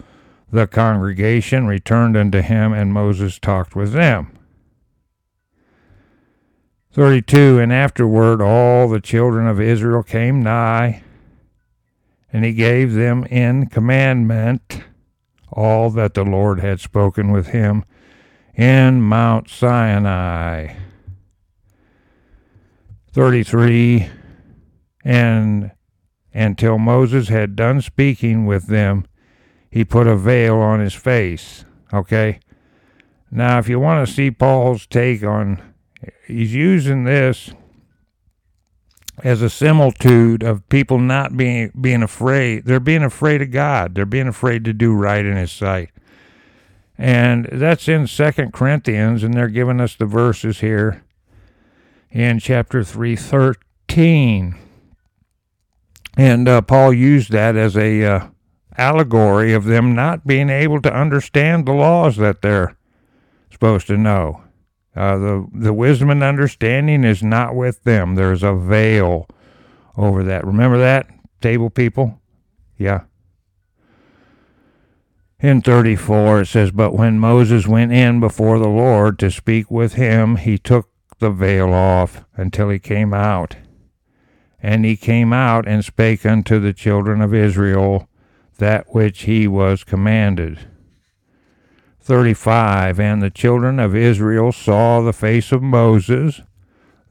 the 0.51 0.67
congregation 0.67 1.65
returned 1.65 2.15
unto 2.15 2.43
him, 2.43 2.71
and 2.71 2.93
Moses 2.93 3.39
talked 3.39 3.75
with 3.75 3.93
them. 3.93 4.37
32 6.91 7.57
And 7.57 7.73
afterward 7.73 8.43
all 8.43 8.87
the 8.87 9.01
children 9.01 9.47
of 9.47 9.59
Israel 9.59 10.03
came 10.03 10.43
nigh, 10.43 11.01
and 12.31 12.45
he 12.45 12.53
gave 12.53 12.93
them 12.93 13.23
in 13.23 13.65
commandment 13.65 14.83
all 15.51 15.89
that 15.89 16.13
the 16.13 16.23
Lord 16.23 16.59
had 16.59 16.79
spoken 16.79 17.31
with 17.31 17.47
him 17.47 17.85
in 18.53 19.01
Mount 19.01 19.49
Sinai. 19.49 20.75
33 23.13 24.11
and 25.05 25.71
until 26.33 26.77
Moses 26.77 27.29
had 27.29 27.55
done 27.55 27.79
speaking 27.79 28.45
with 28.45 28.67
them, 28.67 29.05
he 29.71 29.85
put 29.85 30.07
a 30.07 30.17
veil 30.17 30.57
on 30.57 30.81
his 30.81 30.93
face. 30.93 31.63
Okay? 31.93 32.39
Now, 33.31 33.59
if 33.59 33.69
you 33.69 33.79
want 33.79 34.05
to 34.05 34.13
see 34.13 34.31
Paul's 34.31 34.85
take 34.85 35.23
on, 35.23 35.61
he's 36.27 36.53
using 36.53 37.05
this 37.05 37.51
as 39.23 39.41
a 39.41 39.49
similitude 39.49 40.43
of 40.43 40.67
people 40.67 40.99
not 40.99 41.37
being 41.37 41.71
being 41.79 42.03
afraid. 42.03 42.65
They're 42.65 42.79
being 42.79 43.03
afraid 43.03 43.41
of 43.41 43.51
God. 43.51 43.95
They're 43.95 44.05
being 44.05 44.27
afraid 44.27 44.65
to 44.65 44.73
do 44.73 44.93
right 44.93 45.25
in 45.25 45.37
His 45.37 45.51
sight, 45.51 45.89
and 46.97 47.47
that's 47.51 47.87
in 47.87 48.07
Second 48.07 48.51
Corinthians, 48.51 49.23
and 49.23 49.33
they're 49.33 49.47
giving 49.47 49.79
us 49.79 49.95
the 49.95 50.05
verses 50.05 50.59
here 50.59 51.03
in 52.11 52.39
chapter 52.39 52.83
three 52.83 53.15
thirteen, 53.15 54.55
and 56.17 56.47
uh, 56.47 56.61
Paul 56.61 56.93
used 56.93 57.31
that 57.31 57.55
as 57.55 57.75
a 57.75 58.03
uh, 58.03 58.27
allegory 58.77 59.53
of 59.53 59.65
them 59.65 59.95
not 59.95 60.25
being 60.25 60.49
able 60.49 60.81
to 60.81 60.93
understand 60.93 61.65
the 61.65 61.73
laws 61.73 62.17
that 62.17 62.41
they're 62.41 62.77
supposed 63.51 63.87
to 63.87 63.97
know. 63.97 64.41
Uh, 64.95 65.17
the 65.17 65.47
the 65.51 65.73
wisdom 65.73 66.09
and 66.09 66.23
understanding 66.23 67.03
is 67.03 67.21
not 67.21 67.53
with 67.53 67.83
them. 67.83 68.15
There's 68.15 68.43
a 68.43 68.55
veil 68.55 69.27
over 69.97 70.23
that. 70.23 70.45
Remember 70.45 70.77
that 70.77 71.07
table 71.41 71.69
people? 71.69 72.21
Yeah. 72.77 73.01
In 75.39 75.61
34 75.61 76.41
it 76.41 76.45
says, 76.47 76.71
But 76.71 76.93
when 76.93 77.19
Moses 77.19 77.67
went 77.67 77.91
in 77.91 78.19
before 78.19 78.57
the 78.57 78.69
Lord 78.69 79.19
to 79.19 79.29
speak 79.29 79.69
with 79.69 79.93
him, 79.93 80.37
he 80.37 80.57
took 80.57 80.89
the 81.19 81.29
veil 81.29 81.73
off 81.73 82.23
until 82.35 82.69
he 82.69 82.79
came 82.79 83.13
out. 83.13 83.55
And 84.65 84.83
he 84.83 84.97
came 84.97 85.31
out 85.31 85.67
and 85.67 85.85
spake 85.85 86.25
unto 86.25 86.57
the 86.59 86.73
children 86.73 87.21
of 87.21 87.35
Israel 87.35 88.09
that 88.57 88.95
which 88.95 89.25
he 89.25 89.47
was 89.47 89.83
commanded. 89.83 90.57
35 92.01 92.99
And 92.99 93.21
the 93.21 93.29
children 93.29 93.79
of 93.79 93.95
Israel 93.95 94.51
saw 94.51 95.01
the 95.01 95.13
face 95.13 95.51
of 95.51 95.61
Moses, 95.61 96.41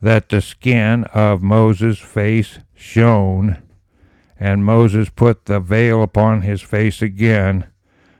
that 0.03 0.31
the 0.31 0.41
skin 0.41 1.05
of 1.15 1.45
Moses' 1.45 2.01
face 2.01 2.59
shone. 2.75 3.63
And 4.37 4.65
Moses 4.65 5.09
put 5.09 5.45
the 5.45 5.61
veil 5.61 6.03
upon 6.03 6.43
his 6.43 6.61
face 6.61 7.01
again 7.01 7.69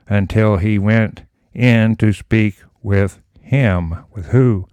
until 0.07 0.57
he 0.57 0.79
went 0.79 1.23
in 1.53 1.97
to 1.97 2.13
speak 2.13 2.55
with 2.81 3.19
him. 3.41 4.05
With 4.13 4.27
who? 4.27 4.69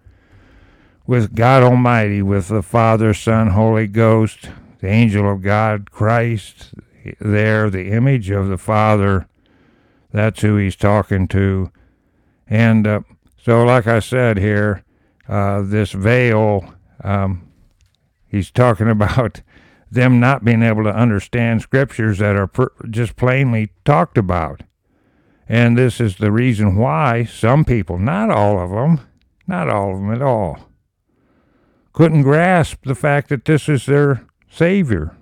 With 1.12 1.34
God 1.34 1.62
Almighty, 1.62 2.22
with 2.22 2.48
the 2.48 2.62
Father, 2.62 3.12
Son, 3.12 3.48
Holy 3.48 3.86
Ghost, 3.86 4.48
the 4.80 4.88
angel 4.88 5.30
of 5.30 5.42
God, 5.42 5.90
Christ, 5.90 6.72
there, 7.20 7.68
the 7.68 7.90
image 7.90 8.30
of 8.30 8.48
the 8.48 8.56
Father. 8.56 9.28
That's 10.10 10.40
who 10.40 10.56
he's 10.56 10.76
talking 10.76 11.28
to 11.28 11.70
and 12.52 12.86
uh, 12.86 13.00
so, 13.42 13.64
like 13.64 13.86
I 13.86 14.00
said 14.00 14.36
here, 14.36 14.84
uh, 15.26 15.62
this 15.62 15.92
veil, 15.92 16.74
um, 17.02 17.48
he's 18.26 18.50
talking 18.50 18.88
about 18.90 19.40
them 19.90 20.20
not 20.20 20.44
being 20.44 20.62
able 20.62 20.84
to 20.84 20.94
understand 20.94 21.62
scriptures 21.62 22.18
that 22.18 22.36
are 22.36 22.46
per- 22.46 22.72
just 22.90 23.16
plainly 23.16 23.70
talked 23.86 24.18
about. 24.18 24.62
And 25.48 25.76
this 25.76 26.00
is 26.00 26.16
the 26.16 26.30
reason 26.30 26.76
why 26.76 27.24
some 27.24 27.64
people, 27.64 27.98
not 27.98 28.30
all 28.30 28.58
of 28.58 28.70
them, 28.70 29.06
not 29.46 29.70
all 29.70 29.92
of 29.92 29.96
them 29.98 30.12
at 30.12 30.22
all, 30.22 30.68
couldn't 31.92 32.22
grasp 32.22 32.84
the 32.84 32.94
fact 32.94 33.28
that 33.28 33.44
this 33.44 33.68
is 33.68 33.86
their 33.86 34.26
Savior 34.50 35.16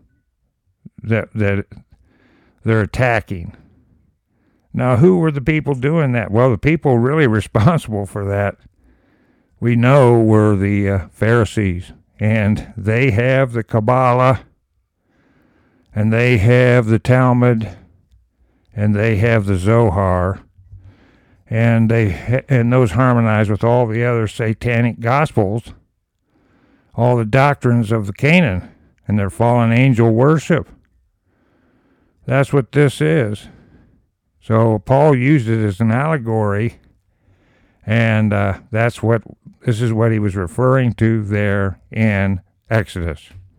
that, 1.02 1.32
that 1.34 1.66
they're 2.64 2.82
attacking. 2.82 3.56
Now, 4.72 4.96
who 4.96 5.18
were 5.18 5.32
the 5.32 5.40
people 5.40 5.74
doing 5.74 6.12
that? 6.12 6.30
Well, 6.30 6.50
the 6.50 6.58
people 6.58 6.98
really 6.98 7.26
responsible 7.40 8.06
for 8.06 8.24
that, 8.26 8.56
we 9.58 9.76
know, 9.76 10.18
were 10.20 10.56
the 10.56 10.88
uh, 10.88 11.08
Pharisees. 11.08 11.92
And 12.18 12.72
they 12.76 13.10
have 13.12 13.52
the 13.52 13.62
Kabbalah, 13.64 14.42
and 15.94 16.12
they 16.12 16.36
have 16.38 16.86
the 16.86 16.98
Talmud, 16.98 17.76
and 18.74 18.94
they 18.94 19.16
have 19.16 19.46
the 19.46 19.56
Zohar, 19.56 20.40
and 21.48 21.90
they 21.90 22.44
and 22.48 22.70
those 22.72 22.92
harmonize 22.92 23.48
with 23.48 23.64
all 23.64 23.86
the 23.86 24.04
other 24.04 24.28
satanic 24.28 25.00
gospels, 25.00 25.72
all 26.94 27.16
the 27.16 27.24
doctrines 27.24 27.92
of 27.92 28.06
the 28.06 28.12
Canaan 28.12 28.70
and 29.06 29.18
their 29.18 29.30
fallen 29.30 29.72
angel 29.72 30.12
worship. 30.12 30.68
That's 32.26 32.52
what 32.52 32.72
this 32.72 33.00
is. 33.00 33.48
So 34.40 34.78
Paul 34.78 35.16
used 35.16 35.48
it 35.48 35.64
as 35.64 35.80
an 35.80 35.90
allegory, 35.90 36.80
and 37.84 38.32
uh, 38.32 38.60
that's 38.70 39.02
what 39.02 39.22
this 39.62 39.80
is 39.80 39.92
what 39.92 40.12
he 40.12 40.18
was 40.18 40.36
referring 40.36 40.94
to 40.94 41.22
there 41.22 41.80
in 41.90 42.40
Exodus. 42.70 43.30